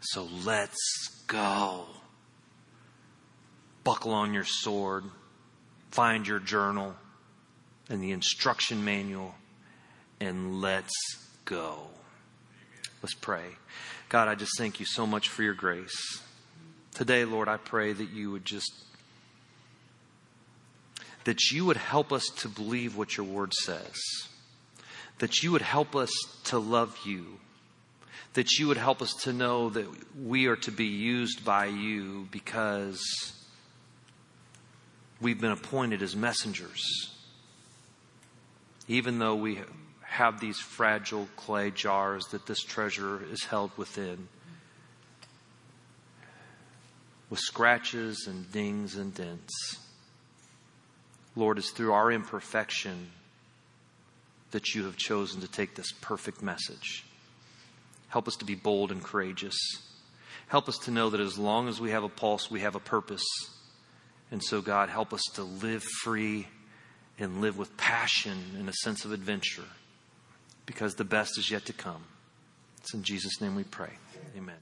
So 0.00 0.28
let's 0.44 1.24
go. 1.26 1.86
Buckle 3.84 4.12
on 4.12 4.34
your 4.34 4.44
sword, 4.44 5.04
find 5.92 6.28
your 6.28 6.40
journal 6.40 6.94
and 7.88 8.02
the 8.02 8.12
instruction 8.12 8.84
manual, 8.84 9.34
and 10.20 10.60
let's 10.60 10.92
go. 11.46 11.84
Let's 13.02 13.14
pray. 13.14 13.46
God, 14.10 14.28
I 14.28 14.34
just 14.34 14.52
thank 14.58 14.78
you 14.78 14.84
so 14.84 15.06
much 15.06 15.30
for 15.30 15.42
your 15.42 15.54
grace. 15.54 16.20
Today, 16.94 17.24
Lord, 17.24 17.48
I 17.48 17.56
pray 17.56 17.92
that 17.92 18.10
you 18.10 18.30
would 18.30 18.44
just, 18.44 18.72
that 21.24 21.50
you 21.50 21.66
would 21.66 21.76
help 21.76 22.12
us 22.12 22.26
to 22.38 22.48
believe 22.48 22.96
what 22.96 23.16
your 23.16 23.26
word 23.26 23.52
says, 23.52 23.96
that 25.18 25.42
you 25.42 25.50
would 25.50 25.62
help 25.62 25.96
us 25.96 26.12
to 26.44 26.58
love 26.60 26.96
you, 27.04 27.40
that 28.34 28.52
you 28.58 28.68
would 28.68 28.76
help 28.76 29.02
us 29.02 29.12
to 29.24 29.32
know 29.32 29.70
that 29.70 29.86
we 30.24 30.46
are 30.46 30.56
to 30.56 30.70
be 30.70 30.86
used 30.86 31.44
by 31.44 31.66
you 31.66 32.28
because 32.30 33.02
we've 35.20 35.40
been 35.40 35.50
appointed 35.50 36.00
as 36.00 36.14
messengers. 36.14 37.10
Even 38.86 39.18
though 39.18 39.34
we 39.34 39.58
have 40.02 40.38
these 40.38 40.60
fragile 40.60 41.28
clay 41.34 41.72
jars 41.72 42.26
that 42.26 42.46
this 42.46 42.62
treasure 42.62 43.20
is 43.32 43.42
held 43.44 43.76
within 43.76 44.28
with 47.34 47.40
scratches 47.40 48.28
and 48.28 48.52
dings 48.52 48.94
and 48.94 49.12
dents. 49.12 49.80
Lord, 51.34 51.58
it's 51.58 51.72
through 51.72 51.92
our 51.92 52.12
imperfection 52.12 53.10
that 54.52 54.72
you 54.72 54.84
have 54.84 54.96
chosen 54.96 55.40
to 55.40 55.48
take 55.48 55.74
this 55.74 55.90
perfect 56.00 56.42
message. 56.42 57.04
Help 58.06 58.28
us 58.28 58.36
to 58.36 58.44
be 58.44 58.54
bold 58.54 58.92
and 58.92 59.02
courageous. 59.02 59.56
Help 60.46 60.68
us 60.68 60.78
to 60.84 60.92
know 60.92 61.10
that 61.10 61.18
as 61.18 61.36
long 61.36 61.68
as 61.68 61.80
we 61.80 61.90
have 61.90 62.04
a 62.04 62.08
pulse, 62.08 62.52
we 62.52 62.60
have 62.60 62.76
a 62.76 62.80
purpose. 62.80 63.26
And 64.30 64.40
so, 64.40 64.60
God, 64.60 64.88
help 64.88 65.12
us 65.12 65.22
to 65.34 65.42
live 65.42 65.82
free 66.04 66.46
and 67.18 67.40
live 67.40 67.58
with 67.58 67.76
passion 67.76 68.38
and 68.56 68.68
a 68.68 68.74
sense 68.84 69.04
of 69.04 69.10
adventure 69.10 69.66
because 70.66 70.94
the 70.94 71.04
best 71.04 71.36
is 71.36 71.50
yet 71.50 71.66
to 71.66 71.72
come. 71.72 72.04
It's 72.78 72.94
in 72.94 73.02
Jesus' 73.02 73.40
name 73.40 73.56
we 73.56 73.64
pray. 73.64 73.90
Amen. 74.36 74.54